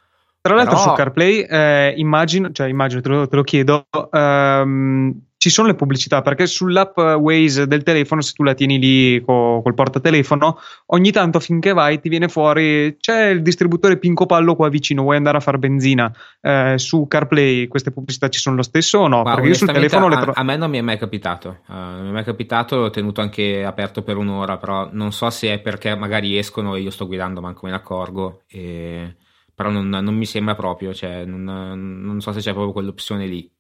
[0.43, 0.91] Tra l'altro Però...
[0.91, 5.75] su CarPlay eh, immagino, cioè immagino, te lo, te lo chiedo, ehm, ci sono le
[5.75, 11.13] pubblicità perché sull'app Waze del telefono, se tu la tieni lì co- col portatelefono, ogni
[11.13, 15.37] tanto finché vai ti viene fuori c'è il distributore Pinco Pallo qua vicino, vuoi andare
[15.37, 16.11] a fare benzina?
[16.41, 19.23] Eh, su CarPlay queste pubblicità ci sono lo stesso o no?
[19.23, 21.73] Ma perché io sul telefono a, tro- a me non mi è mai capitato, uh,
[21.73, 25.53] non mi è mai capitato, l'ho tenuto anche aperto per un'ora, però non so se
[25.53, 28.43] è perché magari escono e io sto guidando, manco me ne accorgo.
[28.49, 29.17] E...
[29.55, 33.51] Però non, non, mi sembra proprio, cioè non, non so se c'è proprio quell'opzione lì.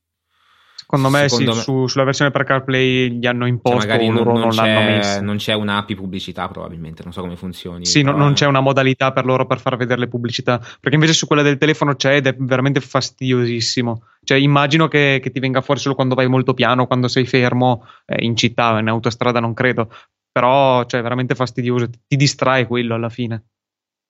[0.88, 1.62] Secondo me Secondo sì, me...
[1.64, 4.80] Su, sulla versione per CarPlay gli hanno cioè, imposto, cioè magari loro non, non l'hanno
[4.82, 5.20] messo.
[5.20, 7.84] Non c'è un'API pubblicità probabilmente, non so come funzioni.
[7.84, 8.16] Sì, però...
[8.16, 11.42] non c'è una modalità per loro per far vedere le pubblicità, perché invece su quella
[11.42, 14.02] del telefono c'è ed è veramente fastidiosissimo.
[14.22, 17.84] Cioè immagino che, che ti venga fuori solo quando vai molto piano, quando sei fermo,
[18.04, 19.90] eh, in città, in autostrada non credo,
[20.30, 23.46] però cioè, è veramente fastidioso, ti, ti distrae quello alla fine.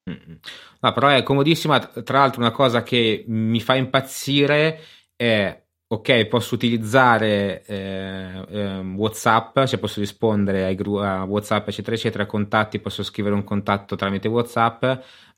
[0.07, 1.79] No, però è comodissima.
[1.79, 4.79] Tra l'altro, una cosa che mi fa impazzire
[5.17, 11.95] è ok, posso utilizzare eh, eh, WhatsApp, cioè posso rispondere ai gru- a WhatsApp, eccetera,
[11.95, 14.85] eccetera, contatti, posso scrivere un contatto tramite WhatsApp,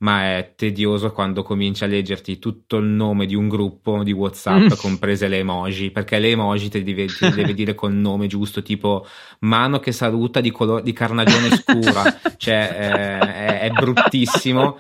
[0.01, 4.73] ma è tedioso quando cominci a leggerti tutto il nome di un gruppo di WhatsApp,
[4.73, 4.77] mm.
[4.77, 9.05] comprese le emoji, perché le emoji te devi, te devi dire col nome giusto, tipo
[9.41, 14.79] mano che saluta di, color- di carnagione scura, cioè eh, è, è, bruttissimo.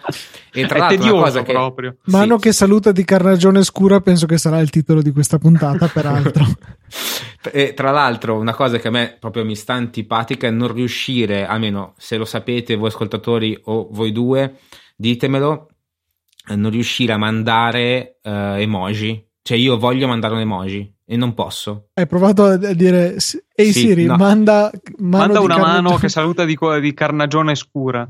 [0.53, 1.97] E tra è l'altro, tedioso cosa che, proprio.
[2.05, 2.43] Mano sì.
[2.43, 5.58] che saluta di carnagione scura, penso che sarà il titolo di questa puntata,
[5.93, 6.45] peraltro.
[7.53, 11.47] e tra l'altro, una cosa che a me proprio mi sta antipatica è non riuscire,
[11.47, 14.59] almeno se lo sapete voi ascoltatori o voi due,
[14.97, 15.69] ditemelo,
[16.55, 19.27] non riuscire a mandare uh, emoji.
[19.43, 21.89] Cioè io voglio mandare un emoji e non posso.
[21.95, 24.17] Hai provato a dire, ehi sì, Siri, no.
[24.17, 28.07] manda, manda una mano che saluta di, di carnagione scura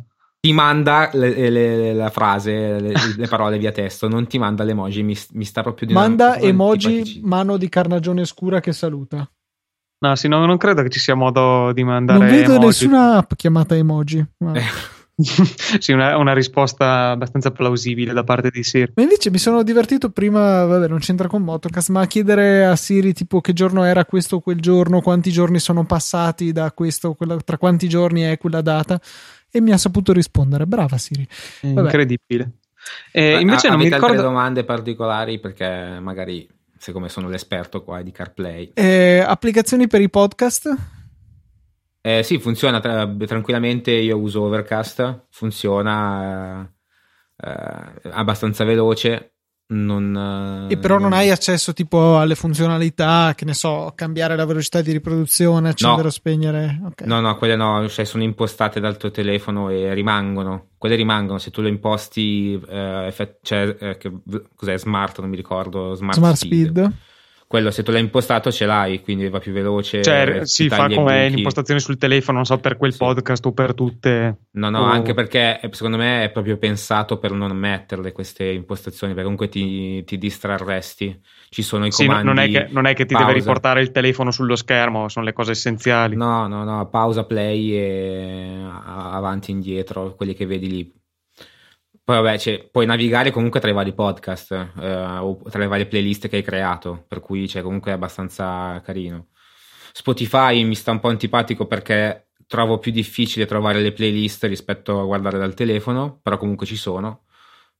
[0.48, 5.02] ti manda le, le, la frase, le, le, parole via testo, non ti manda l'emoji,
[5.02, 9.30] mi, mi sta proprio di Manda emoji mano di carnagione scura che saluta.
[10.00, 12.64] No, sì, no, non credo che ci sia modo di mandare Non vedo emoji.
[12.64, 14.24] nessuna app chiamata emoji.
[14.38, 14.54] Ma...
[15.80, 18.92] sì, una, una, risposta abbastanza plausibile da parte di Siri.
[18.94, 22.74] Ma invece mi sono divertito prima, vabbè, non c'entra con Motocast, ma a chiedere a
[22.74, 27.12] Siri tipo che giorno era questo o quel giorno, quanti giorni sono passati da questo,
[27.12, 28.98] quella, tra quanti giorni è quella data.
[29.50, 30.66] E mi ha saputo rispondere.
[30.66, 31.26] Brava Siri.
[31.62, 31.80] Vabbè.
[31.80, 32.52] Incredibile.
[33.12, 38.02] Eh, invece a, non mi ricordo altre domande particolari perché magari siccome sono l'esperto qua
[38.02, 38.72] di CarPlay.
[38.74, 40.74] Eh, applicazioni per i podcast?
[42.00, 43.90] Eh, sì, funziona tra- tranquillamente.
[43.90, 46.62] Io uso Overcast, funziona
[47.40, 49.38] eh abbastanza veloce.
[49.70, 54.46] Non, e però non, non hai accesso tipo alle funzionalità, che ne so, cambiare la
[54.46, 56.09] velocità di riproduzione, accendere no.
[56.09, 56.81] o spegnere.
[56.87, 57.07] Okay.
[57.07, 60.68] No, no, quelle no, cioè sono impostate dal tuo telefono e rimangono.
[60.78, 64.11] Quelle rimangono se tu le imposti, eh, cioè, eh, che,
[64.54, 66.70] cos'è smart, non mi ricordo, smart, smart speed.
[66.70, 66.92] speed
[67.48, 70.02] quello se tu l'hai impostato ce l'hai, quindi va più veloce.
[70.02, 72.98] Cioè, si fa come l'impostazione sul telefono, non so per quel sì.
[72.98, 74.40] podcast o per tutte.
[74.50, 74.84] No, no, o...
[74.84, 80.04] anche perché secondo me è proprio pensato per non metterle queste impostazioni, perché comunque ti,
[80.04, 81.18] ti distrarresti.
[81.48, 82.26] Ci sono i sì, comandi.
[82.26, 83.28] Non è, che, non è che ti pausa.
[83.28, 86.16] deve riportare il telefono sullo schermo, sono le cose essenziali.
[86.16, 90.97] No, no, no, pausa, play e avanti e indietro, quelli che vedi lì
[92.08, 95.84] poi vabbè, cioè, puoi navigare comunque tra i vari podcast eh, o tra le varie
[95.84, 99.26] playlist che hai creato, per cui cioè, comunque è abbastanza carino.
[99.92, 105.04] Spotify mi sta un po' antipatico perché trovo più difficile trovare le playlist rispetto a
[105.04, 107.24] guardare dal telefono, però comunque ci sono,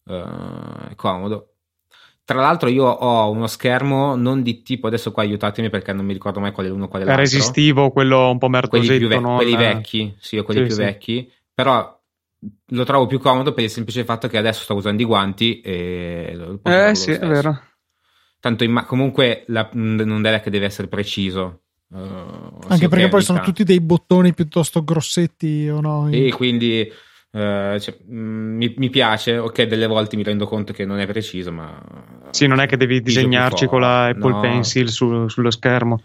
[0.07, 1.55] eh, è comodo.
[2.23, 6.13] Tra l'altro io ho uno schermo non di tipo, adesso qua aiutatemi perché non mi
[6.13, 7.23] ricordo mai qual è l'uno qual è l'altro.
[7.23, 8.87] È resistivo, quello un po' merdosetto.
[8.87, 9.37] Quelli, ve- non...
[9.37, 10.83] quelli vecchi, sì, quelli sì, più sì.
[10.83, 11.98] vecchi, però
[12.67, 16.33] lo trovo più comodo per il semplice fatto che adesso sto usando i guanti e
[16.35, 17.61] lo posso eh sì, è vero.
[18.41, 21.63] Tanto in, comunque la, non è che deve essere preciso.
[21.89, 26.09] Uh, Anche perché poi sono tutti dei bottoni piuttosto grossetti o no?
[26.11, 26.91] E quindi
[27.31, 31.07] Uh, cioè, mm, mi, mi, piace, ok, delle volte mi rendo conto che non è
[31.07, 31.79] preciso, ma...
[32.31, 34.41] Sì, non è che devi disegnarci con la Apple no.
[34.41, 36.01] Pencil su, sullo schermo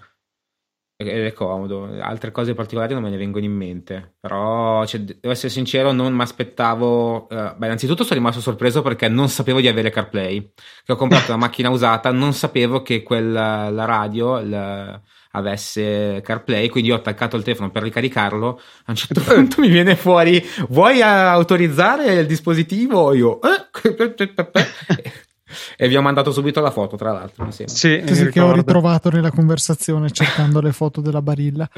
[0.96, 1.90] ed è comodo.
[2.02, 6.14] Altre cose particolari non me ne vengono in mente, però cioè, devo essere sincero, non
[6.14, 7.28] mi aspettavo.
[7.30, 10.54] Uh, beh, innanzitutto sono rimasto sorpreso perché non sapevo di avere CarPlay.
[10.84, 15.02] Che ho comprato una macchina usata, non sapevo che quella, la radio la,
[15.32, 18.60] avesse CarPlay, quindi ho attaccato il telefono per ricaricarlo.
[18.86, 23.14] A un certo punto mi viene fuori: Vuoi autorizzare il dispositivo?
[23.14, 23.40] Io.
[23.42, 25.32] Eh?
[25.76, 27.50] E vi ho mandato subito la foto, tra l'altro.
[27.52, 31.70] Sì, sì che ho ritrovato nella conversazione cercando le foto della barilla.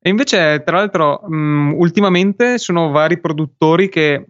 [0.00, 4.24] E invece, tra l'altro, mh, ultimamente sono vari produttori che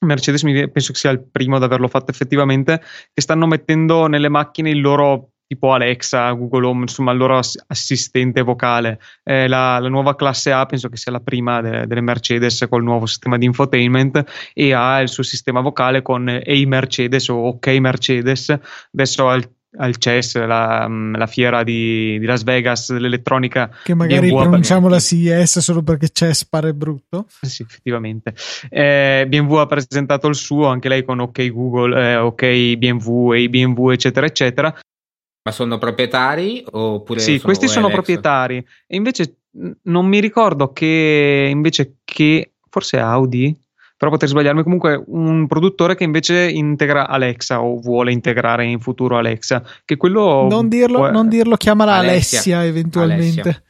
[0.00, 4.70] Mercedes penso che sia il primo ad averlo fatto effettivamente, che stanno mettendo nelle macchine
[4.70, 9.00] il loro tipo Alexa, Google Home, insomma il loro assistente vocale.
[9.24, 12.82] Eh, la, la, nuova classe A penso che sia la prima de, delle Mercedes col
[12.82, 17.66] nuovo sistema di infotainment e ha il suo sistema vocale con Hey Mercedes o OK
[17.78, 18.56] Mercedes.
[18.92, 23.70] Adesso al al CES, la, la fiera di, di, Las Vegas dell'elettronica.
[23.84, 27.26] Che magari BMW pronunciamo la CES solo perché CES pare brutto.
[27.42, 28.34] Sì, effettivamente.
[28.70, 33.48] Eh, BMW ha presentato il suo, anche lei con OK Google, eh, OK BMW, e
[33.48, 34.74] BMW, eccetera, eccetera.
[35.48, 37.74] Ma sono proprietari oppure Sì, sono questi OLX?
[37.74, 38.56] sono proprietari.
[38.86, 39.38] E invece
[39.84, 43.58] non mi ricordo che invece che forse Audi,
[43.96, 49.16] però potrei sbagliarmi, comunque un produttore che invece integra Alexa o vuole integrare in futuro
[49.16, 51.10] Alexa, che quello Non dirlo, può...
[51.10, 53.40] non dirlo chiamala Alessia, Alessia eventualmente.
[53.40, 53.62] Alessia.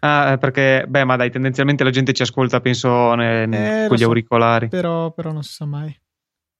[0.00, 3.96] Ah, eh, perché, beh, ma dai, tendenzialmente la gente ci ascolta, penso, ne, eh, con
[3.96, 4.68] gli so, auricolari.
[4.68, 5.94] Però, però non si sa mai.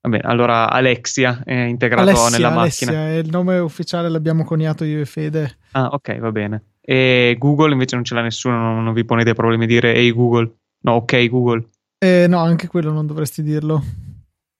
[0.02, 2.92] Va bene, allora Alexia è integrato Alessia, nella macchina.
[2.92, 5.58] È il nome ufficiale l'abbiamo coniato io e Fede.
[5.72, 6.64] Ah, ok, va bene.
[6.80, 10.06] E Google invece non ce l'ha nessuno, non, non vi ponete problemi a dire ehi
[10.06, 10.50] hey Google.
[10.82, 11.68] No, ok Google.
[11.98, 13.82] Eh, no, anche quello non dovresti dirlo.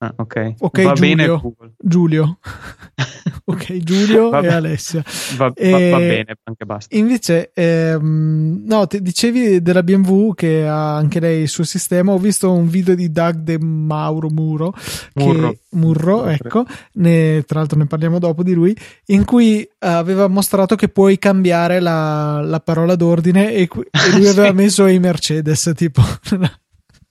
[0.02, 0.54] Ah, ok.
[0.60, 1.16] Ok, va Giulio.
[1.16, 1.72] bene Google.
[1.76, 2.38] Giulio.
[3.44, 5.04] ok, Giulio e Alessia.
[5.36, 6.96] Va, e va, va, bene, anche basta.
[6.96, 12.12] Invece, ehm, no, dicevi della BMW che ha anche lei il suo sistema.
[12.12, 14.72] Ho visto un video di Doug De Mauro Muro,
[15.16, 18.74] Murro, che, Murro ecco, ne, tra l'altro ne parliamo dopo di lui,
[19.08, 24.52] in cui aveva mostrato che puoi cambiare la, la parola d'ordine e, e lui aveva
[24.54, 26.00] messo i Mercedes, tipo.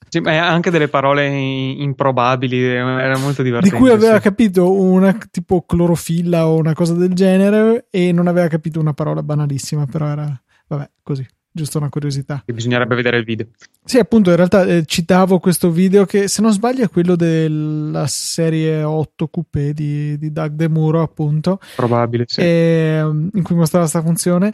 [0.09, 3.75] Sì, ma anche delle parole improbabili, era molto divertente.
[3.75, 4.21] Di cui aveva sì.
[4.21, 9.21] capito una tipo clorofilla o una cosa del genere e non aveva capito una parola
[9.21, 12.43] banalissima, però era, vabbè, così, giusto una curiosità.
[12.45, 13.47] E bisognerebbe vedere il video.
[13.83, 18.07] Sì, appunto, in realtà eh, citavo questo video che, se non sbaglio, è quello della
[18.07, 21.59] serie 8 coupé di, di Doug De Muro, appunto.
[21.75, 22.41] Probabile, sì.
[22.41, 24.53] E, in cui mostrava questa funzione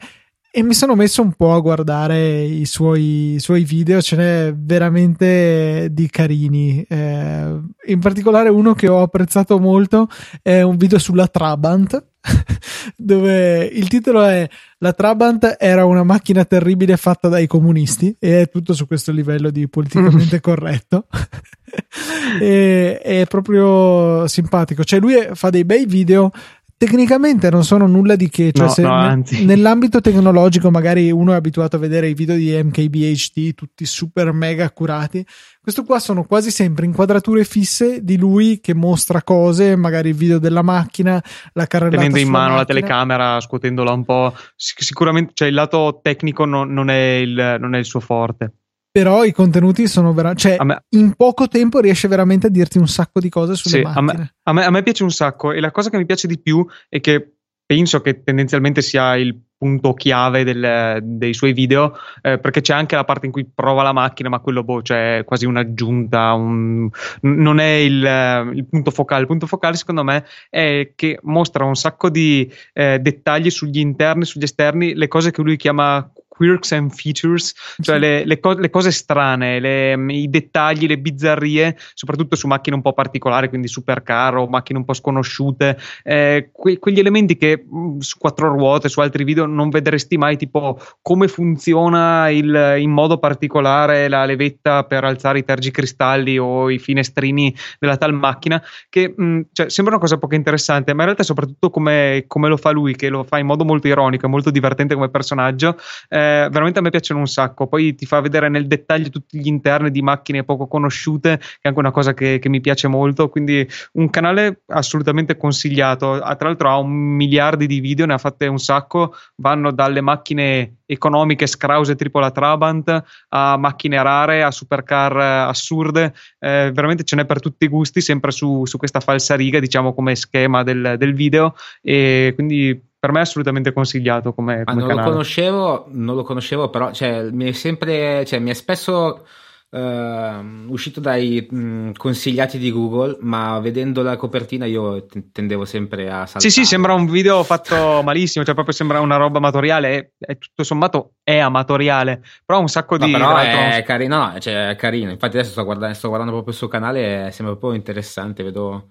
[0.57, 4.55] e mi sono messo un po' a guardare i suoi, i suoi video, ce n'è
[4.55, 6.81] veramente di carini.
[6.87, 10.07] Eh, in particolare uno che ho apprezzato molto
[10.41, 12.01] è un video sulla Trabant
[12.95, 14.47] dove il titolo è
[14.79, 19.49] La Trabant era una macchina terribile fatta dai comunisti e è tutto su questo livello
[19.51, 21.07] di politicamente corretto
[22.41, 26.31] e, è proprio simpatico cioè lui fa dei bei video
[26.77, 31.35] tecnicamente non sono nulla di che, cioè no, no, ne, nell'ambito tecnologico magari uno è
[31.35, 35.25] abituato a vedere i video di MKBHD tutti super mega accurati,
[35.61, 40.37] questo qua sono quasi sempre inquadrature fisse di lui che mostra cose, magari il video
[40.37, 41.21] della macchina,
[41.53, 42.59] la carrellata tenendo in mano macchina.
[42.59, 47.73] la telecamera, scuotendola un po', sicuramente cioè, il lato tecnico non, non, è il, non
[47.75, 48.53] è il suo forte
[48.95, 50.85] però i contenuti sono veramente cioè me...
[50.91, 53.99] in poco tempo riesce veramente a dirti un sacco di cose sulle sì, macchine.
[53.99, 56.27] A me, a, me, a me, piace un sacco e la cosa che mi piace
[56.27, 57.33] di più è che
[57.65, 62.95] penso che tendenzialmente sia il punto chiave del, dei suoi video eh, perché c'è anche
[62.95, 66.89] la parte in cui prova la macchina ma quello boh, cioè quasi un'aggiunta un,
[67.21, 71.75] non è il, il, punto focale il punto focale secondo me è che mostra un
[71.75, 76.91] sacco di eh, dettagli sugli interni sugli esterni le cose che lui chiama quirks and
[76.91, 78.01] features, cioè sì.
[78.01, 82.81] le, le, co- le, cose strane, le, i dettagli, le bizzarrie, soprattutto su macchine un
[82.81, 87.77] po' particolari, quindi supercar o macchine un po' sconosciute, eh, que- quegli elementi che mh,
[87.77, 92.91] mm, su quattro ruote, su altri video non vedresti mai, tipo come funziona il, in
[92.91, 99.13] modo particolare la levetta per alzare i tergicristalli o i finestrini della tal macchina, che
[99.15, 102.57] mh, mm, cioè, sembra una cosa poco interessante, ma in realtà soprattutto come, come, lo
[102.57, 105.77] fa lui, che lo fa in modo molto ironico e molto divertente come personaggio.
[106.09, 107.67] Eh, eh, veramente a me piacciono un sacco.
[107.67, 111.67] Poi ti fa vedere nel dettaglio tutti gli interni di macchine poco conosciute, che è
[111.67, 113.29] anche una cosa che, che mi piace molto.
[113.29, 116.13] Quindi un canale assolutamente consigliato.
[116.13, 119.13] Ah, tra l'altro ha un miliardi di video, ne ha fatte un sacco.
[119.37, 126.13] Vanno dalle macchine economiche scrause tipo la Trabant a macchine rare, a supercar assurde.
[126.39, 129.93] Eh, veramente ce n'è per tutti i gusti, sempre su, su questa falsa riga, diciamo
[129.93, 131.55] come schema del, del video.
[131.81, 135.05] E quindi per me è assolutamente consigliato come, come non canale.
[135.05, 139.27] Lo conoscevo, non lo conoscevo, però cioè, mi è sempre, cioè, mi è spesso
[139.69, 146.09] uh, uscito dai mh, consigliati di Google, ma vedendo la copertina io t- tendevo sempre
[146.09, 146.39] a saltare.
[146.39, 150.37] Sì, sì, sembra un video fatto malissimo, cioè proprio sembra una roba amatoriale, è, è
[150.39, 153.11] tutto sommato è amatoriale, però un sacco no, di...
[153.11, 156.59] Però è carino, no, cioè, è carino, infatti adesso sto guardando, sto guardando proprio il
[156.59, 158.87] suo canale, sembra proprio interessante, vedo...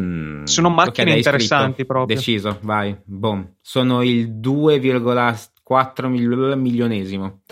[0.00, 2.16] Mm, Sono macchine okay, interessanti proprio.
[2.16, 2.96] Deciso, vai.
[3.04, 3.56] Boom.
[3.60, 6.08] Sono il 2,4
[6.56, 7.42] milionesimo.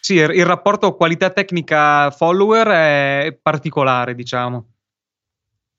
[0.00, 4.77] Sì, il rapporto qualità tecnica follower è particolare, diciamo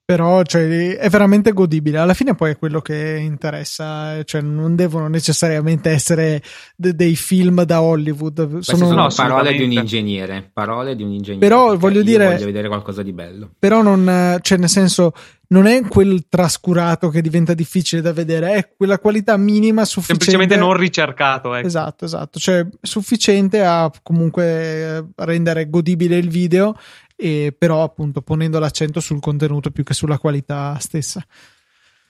[0.09, 1.99] però cioè, è veramente godibile.
[1.99, 6.41] Alla fine poi è quello che interessa, cioè non devono necessariamente essere
[6.75, 8.57] de- dei film da Hollywood.
[8.57, 11.45] Sono, sono no, parole di un ingegnere, parole di un ingegnere.
[11.47, 13.51] Però voglio dire voglio vedere qualcosa di bello.
[13.59, 15.13] Però non cioè nel senso
[15.49, 20.23] non è quel trascurato che diventa difficile da vedere, è quella qualità minima sufficiente.
[20.23, 21.53] Semplicemente non ricercato.
[21.53, 21.67] Ecco.
[21.67, 26.75] Esatto, esatto, cioè sufficiente a comunque rendere godibile il video
[27.57, 31.25] però appunto ponendo l'accento sul contenuto più che sulla qualità stessa.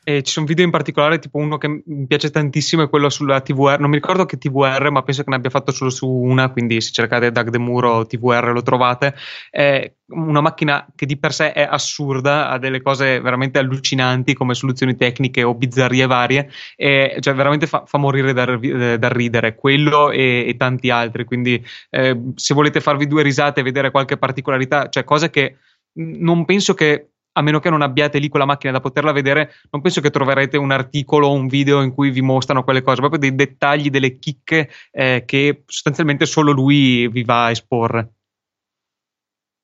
[0.10, 3.42] E ci sono video in particolare, tipo uno che mi piace tantissimo, è quello sulla
[3.42, 3.80] TVR.
[3.80, 6.50] Non mi ricordo che TVR, ma penso che ne abbia fatto solo su una.
[6.50, 9.14] Quindi, se cercate Doug De Muro TVR lo trovate.
[9.52, 14.56] È una macchina che di per sé è assurda, ha delle cose veramente allucinanti come
[14.56, 16.50] soluzioni tecniche o bizzarrie varie.
[16.76, 21.24] E cioè, veramente fa, fa morire dal, dal, ridere quello e, e tanti altri.
[21.24, 25.58] Quindi, eh, se volete farvi due risate e vedere qualche particolarità, cioè cose che
[26.00, 27.10] non penso che
[27.40, 30.58] a meno che non abbiate lì quella macchina da poterla vedere, non penso che troverete
[30.58, 34.20] un articolo o un video in cui vi mostrano quelle cose, proprio dei dettagli, delle
[34.20, 38.14] chicche eh, che sostanzialmente solo lui vi va a esporre.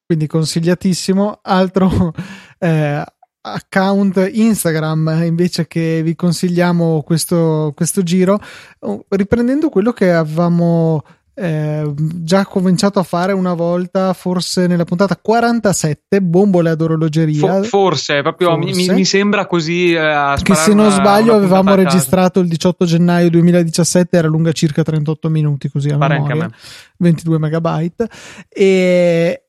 [0.05, 1.39] Quindi consigliatissimo.
[1.41, 2.13] Altro
[2.59, 3.03] eh,
[3.41, 8.39] account Instagram invece che vi consigliamo questo, questo giro,
[8.79, 11.03] oh, riprendendo quello che avevamo
[11.37, 17.39] eh, già cominciato a fare una volta, forse nella puntata 47, bombole ad orologeria.
[17.39, 18.73] For- forse, proprio forse.
[18.73, 19.93] Mi, mi, sembra così.
[19.93, 25.29] Eh, che se non sbaglio avevamo registrato il 18 gennaio 2017, era lunga circa 38
[25.29, 26.49] minuti, così a memoria,
[26.97, 28.09] 22 megabyte.
[28.47, 29.44] E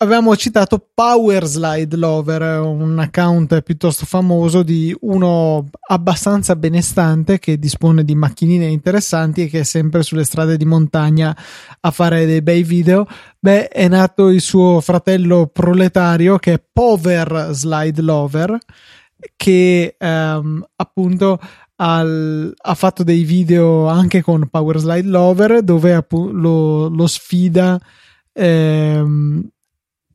[0.00, 8.04] avevamo citato Power Slide Lover, un account piuttosto famoso di uno abbastanza benestante che dispone
[8.04, 11.36] di macchinine interessanti e che è sempre sulle strade di montagna
[11.80, 13.06] a fare dei bei video.
[13.40, 18.56] Beh, è nato il suo fratello proletario che è Power Slide Lover,
[19.34, 21.40] che ehm, appunto
[21.80, 27.80] al, ha fatto dei video anche con Power Slide Lover dove lo, lo sfida.
[28.32, 29.50] Ehm,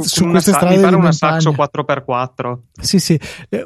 [0.00, 3.18] su una queste strade mi pare una Saxo 4x4 sì sì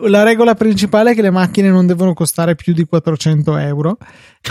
[0.07, 3.99] la regola principale è che le macchine non devono costare più di 400 euro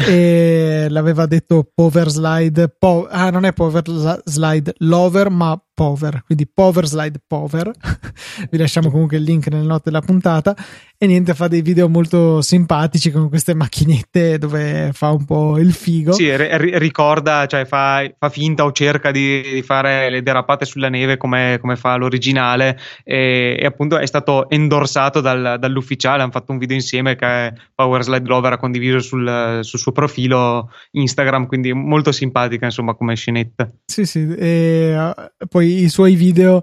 [0.05, 3.83] e l'aveva detto Power Slide po- ah non è Power
[4.23, 7.71] Slide Lover ma Power, quindi Power Slide Power.
[8.51, 10.55] Vi lasciamo comunque il link nelle note della puntata.
[10.95, 15.73] E niente, fa dei video molto simpatici con queste macchinette dove fa un po' il
[15.73, 16.11] figo.
[16.11, 20.89] Sì, r- ricorda, cioè fa, fa, finta o cerca di, di, fare le derapate sulla
[20.89, 22.77] neve come, come fa l'originale.
[23.03, 26.21] E, e, appunto è stato endorsato dal, dall'ufficiale.
[26.21, 30.71] Hanno fatto un video insieme che Power Slide Lover ha condiviso sul, sul suo profilo
[30.91, 31.47] Instagram.
[31.47, 33.69] Quindi molto simpatica, insomma, come scenetta.
[33.85, 34.27] Sì, sì.
[34.35, 36.61] E, uh, poi i suoi video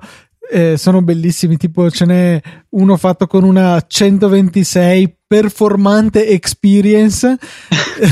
[0.51, 2.41] eh, sono bellissimi, tipo ce n'è
[2.71, 7.37] uno fatto con una 126 performante experience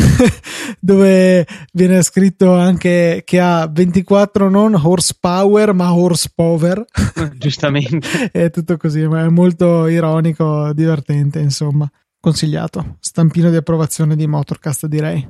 [0.78, 6.84] dove viene scritto anche che ha 24 non horsepower ma horsepower.
[7.37, 8.30] Giustamente.
[8.30, 11.91] È tutto così ma è molto ironico divertente insomma.
[12.20, 12.97] Consigliato.
[13.01, 15.26] Stampino di approvazione di Motorcast direi.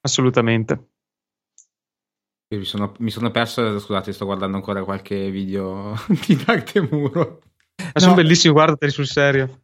[0.00, 0.97] Assolutamente
[2.56, 5.94] mi sono, mi sono, perso, scusate, sto guardando ancora qualche video
[6.26, 7.42] di Dark Muro.
[7.76, 8.00] Ma no.
[8.00, 9.62] sono bellissimi, guardateli sul serio.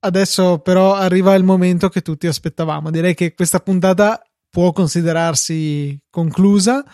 [0.00, 2.90] Adesso però arriva il momento che tutti aspettavamo.
[2.90, 4.20] Direi che questa puntata
[4.50, 6.84] può considerarsi conclusa,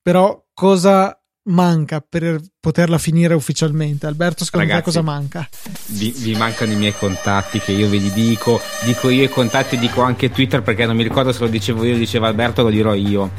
[0.00, 1.17] però cosa
[1.48, 4.06] manca per poterla finire ufficialmente?
[4.06, 5.48] Alberto, secondo Ragazzi, te cosa manca?
[5.86, 9.76] Vi, vi, mancano i miei contatti che io ve li dico, dico io i contatti,
[9.78, 12.94] dico anche Twitter perché non mi ricordo se lo dicevo io, diceva Alberto, lo dirò
[12.94, 13.30] io.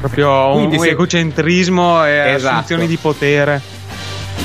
[0.00, 0.90] Proprio Quindi un se...
[0.90, 2.54] egocentrismo e esatto.
[2.54, 3.62] assunzioni di potere.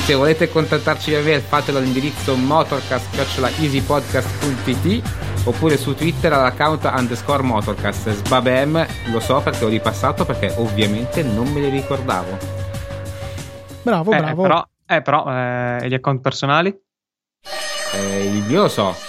[0.05, 5.01] Se volete contattarci via mail fatelo all'indirizzo motorcast.easypodcast.it
[5.49, 8.09] oppure su Twitter all'account underscore motorcast.
[8.09, 12.37] Sbabem, lo so perché ho ripassato perché ovviamente non me li ricordavo.
[13.81, 14.41] Bravo, eh, bravo.
[14.43, 16.79] Però, eh, però eh, gli account personali?
[17.93, 19.08] Eh, il mio lo so.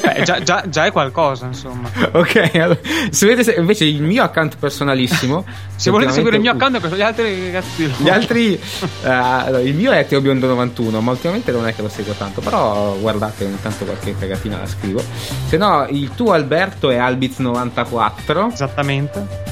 [0.00, 1.88] Beh, già, già, già, è qualcosa, insomma.
[2.12, 2.78] ok, allora,
[3.10, 5.44] se vedete invece il mio account personalissimo.
[5.76, 7.84] se volete seguire il mio account, gli altri ragazzi.
[7.96, 8.60] Gli altri.
[9.02, 12.40] Uh, il mio è TeoBiondo91, ma ultimamente non è che lo seguo tanto.
[12.40, 15.02] Però guardate, ogni tanto qualche cagatina la scrivo.
[15.46, 18.52] Se no, il tuo Alberto è Albiz94.
[18.52, 19.48] Esattamente.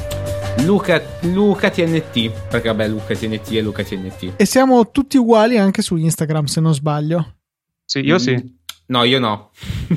[0.65, 5.83] Luca, Luca, TNT perché vabbè Luca TNT e Luca TNT e siamo tutti uguali anche
[5.83, 7.35] su Instagram se non sbaglio
[7.85, 8.56] sì io sì
[8.87, 9.51] No, io no.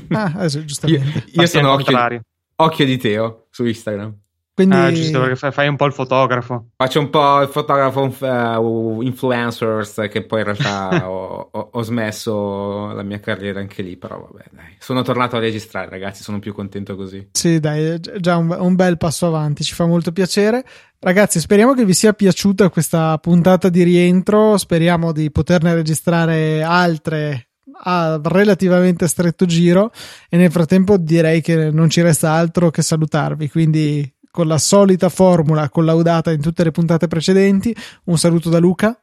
[0.10, 1.26] Ah, adesso, giustamente.
[1.28, 2.22] io, io sono occhio,
[2.56, 4.16] occhio, di Teo su Instagram.
[4.60, 4.76] Quindi...
[4.76, 6.72] Ah, giusto perché fai un po' il fotografo.
[6.76, 8.14] Faccio un po' il fotografo
[8.60, 13.96] uh, influencers che poi in realtà ho, ho, ho, smesso la mia carriera anche lì,
[13.96, 14.76] però vabbè dai.
[14.80, 17.30] Sono tornato a registrare ragazzi, sono più contento così.
[17.32, 20.66] Sì dai, è già un, un bel passo avanti, ci fa molto piacere.
[21.00, 27.49] Ragazzi, speriamo che vi sia piaciuta questa puntata di rientro, speriamo di poterne registrare altre
[27.82, 29.92] a relativamente stretto giro
[30.30, 33.50] e nel frattempo direi che non ci resta altro che salutarvi.
[33.50, 37.76] Quindi con la solita formula collaudata in tutte le puntate precedenti
[38.06, 39.00] un saluto da Luca.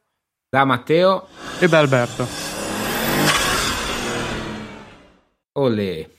[0.49, 1.27] Da Matteo.
[1.59, 2.27] E da Alberto.
[5.53, 6.15] Olè